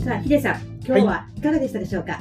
[0.04, 2.20] さあ、ヒデさん、今日はいかがでしたでしょうか、は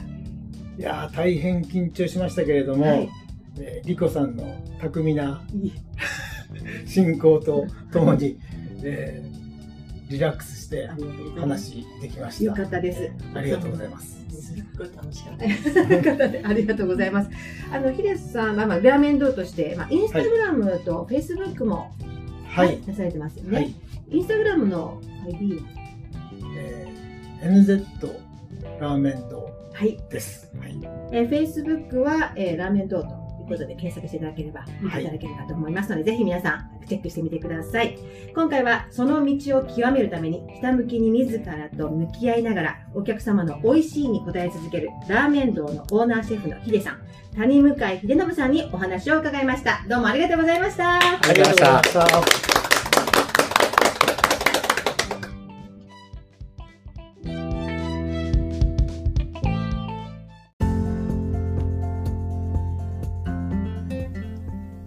[0.79, 3.07] い、いや大変緊張しましたけれども、はい、
[3.59, 5.43] えー、リコさんの巧みな
[6.85, 8.39] 進行とともに、
[8.83, 10.89] えー、リラックスして
[11.39, 12.43] 話できました。
[12.45, 13.11] よかったです。
[13.33, 14.23] ありがとうございます。
[14.29, 15.79] すごい楽しかったです。
[16.47, 17.29] ありがとうございます。
[17.71, 21.91] あのヒデさんはまあラーメン堂として、まあインスタグラムとフェイスブックも、
[22.47, 23.57] はい、出されてますよね。
[23.57, 23.73] はい、
[24.11, 25.83] インスタグラムの ID は
[27.43, 27.85] NZ
[28.79, 29.49] ラーメン堂
[30.09, 30.51] です。
[30.59, 30.79] はい。
[31.11, 33.22] えー、Facebook は、えー、ラーメン堂と
[33.53, 37.97] ことで検索していただければ、見ていただければと思いますので、はい、ぜひ皆さんチェックしてみてください。
[38.35, 47.01] 今回はその道を極めるために、ひたむきに自らと向き合いながら、お客様の美味しいに応え続けるラーメン堂のオーナーシェフのヒデさん、
[47.35, 49.83] 谷向井秀信さんにお話を伺いました。
[49.87, 50.97] どうもありがとうございました。
[50.97, 50.99] あ
[51.33, 52.52] りがとうございました。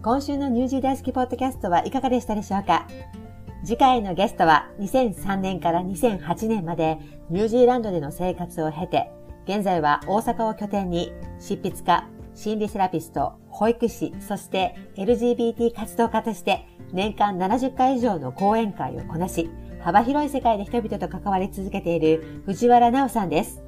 [0.06, 2.86] 今週のニュージー大好きポッドキャストはいかがでしたでしょうか？
[3.64, 6.98] 次回のゲストは2003年から2008年まで
[7.28, 9.10] ニュージーランドでの生活を経て、
[9.48, 19.50] 現在は大阪を拠点に執筆家、心理セラピスト、保育士、そして LGBT 活動家として年間70回以上の講演会をこなし、
[19.80, 23.60] 幅広い世界で人々と関わり続けている藤原直さんです。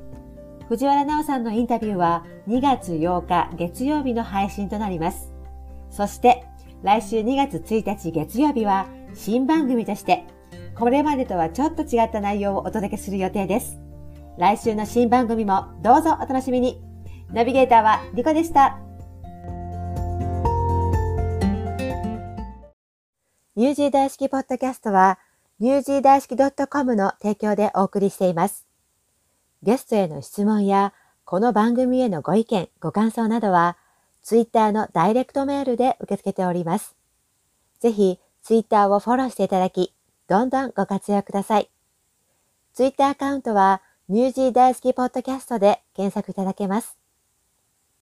[0.68, 5.32] 藤原直さんのインタビューは2月8日月曜日の配信となります。
[5.90, 6.44] そして
[6.82, 10.26] 来週2月1日月曜日は新番組として
[10.78, 13.80] これまでとはちょっと違った内容をお届けする予定です。
[14.38, 16.80] 来週の新番組もどうぞお楽しみに。
[17.32, 18.78] ナビゲーターはリコでした。
[23.56, 25.18] ニュージー大好きポッドキャストは
[25.58, 28.68] ニュージー大好き .com の提供でお送りしています。
[29.64, 33.76] ゲストへの質問やこの番組へのご意見、ご感想などは
[34.28, 36.94] ツイッターのダイレクトメールで受け付けております。
[37.80, 39.94] ぜひ、ツイッターをフォローしていただき、
[40.26, 41.70] どんどんご活用ください。
[42.74, 46.98] ツイッターアカウントは、ニュージー大好きポッドキャストで検索いただけます。